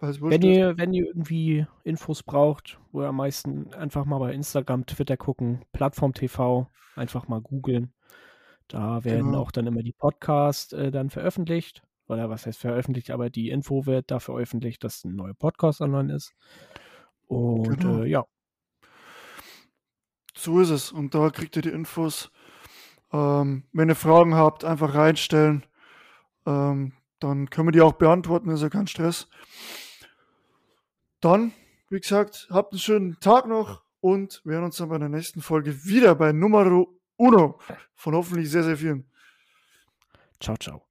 Wenn 0.00 0.42
ihr, 0.42 0.78
wenn 0.78 0.92
ihr 0.92 1.06
irgendwie 1.06 1.66
Infos 1.82 2.22
braucht, 2.22 2.78
wo 2.92 3.02
ihr 3.02 3.08
am 3.08 3.16
meisten 3.16 3.74
einfach 3.74 4.04
mal 4.04 4.18
bei 4.18 4.32
Instagram, 4.32 4.86
Twitter 4.86 5.16
gucken, 5.16 5.64
Plattform 5.72 6.12
TV, 6.12 6.68
einfach 6.94 7.26
mal 7.26 7.40
googeln. 7.40 7.92
Da 8.68 9.02
werden 9.02 9.26
genau. 9.26 9.40
auch 9.40 9.50
dann 9.50 9.66
immer 9.66 9.82
die 9.82 9.94
Podcasts 9.94 10.72
äh, 10.72 10.92
dann 10.92 11.10
veröffentlicht. 11.10 11.82
Oder 12.06 12.30
was 12.30 12.46
heißt 12.46 12.58
veröffentlicht, 12.58 13.10
aber 13.10 13.28
die 13.28 13.50
Info 13.50 13.86
wird 13.86 14.10
da 14.10 14.18
veröffentlicht, 14.20 14.82
dass 14.84 15.04
ein 15.04 15.16
neuer 15.16 15.34
Podcast 15.34 15.80
online 15.80 16.14
ist. 16.14 16.32
Und 17.26 17.78
genau. 17.80 18.02
äh, 18.02 18.08
ja. 18.08 18.24
So 20.34 20.60
ist 20.60 20.70
es. 20.70 20.92
Und 20.92 21.14
da 21.14 21.30
kriegt 21.30 21.56
ihr 21.56 21.62
die 21.62 21.70
Infos. 21.70 22.30
Ähm, 23.12 23.64
wenn 23.72 23.88
ihr 23.88 23.94
Fragen 23.94 24.34
habt, 24.34 24.64
einfach 24.64 24.94
reinstellen. 24.94 25.64
Ähm, 26.48 26.92
dann 27.20 27.50
können 27.50 27.68
wir 27.68 27.72
die 27.72 27.82
auch 27.82 27.92
beantworten, 27.92 28.48
ist 28.48 28.62
ja 28.62 28.70
kein 28.70 28.86
Stress. 28.86 29.28
Dann, 31.20 31.52
wie 31.90 32.00
gesagt, 32.00 32.48
habt 32.50 32.72
einen 32.72 32.78
schönen 32.78 33.20
Tag 33.20 33.46
noch 33.46 33.82
und 34.00 34.40
wir 34.44 34.54
hören 34.54 34.64
uns 34.64 34.76
dann 34.76 34.88
bei 34.88 34.98
der 34.98 35.08
nächsten 35.08 35.42
Folge 35.42 35.84
wieder 35.84 36.14
bei 36.14 36.32
Numero 36.32 36.98
Uno 37.16 37.60
von 37.94 38.14
hoffentlich 38.14 38.50
sehr, 38.50 38.62
sehr 38.62 38.76
vielen. 38.76 39.10
Ciao, 40.40 40.56
ciao. 40.56 40.87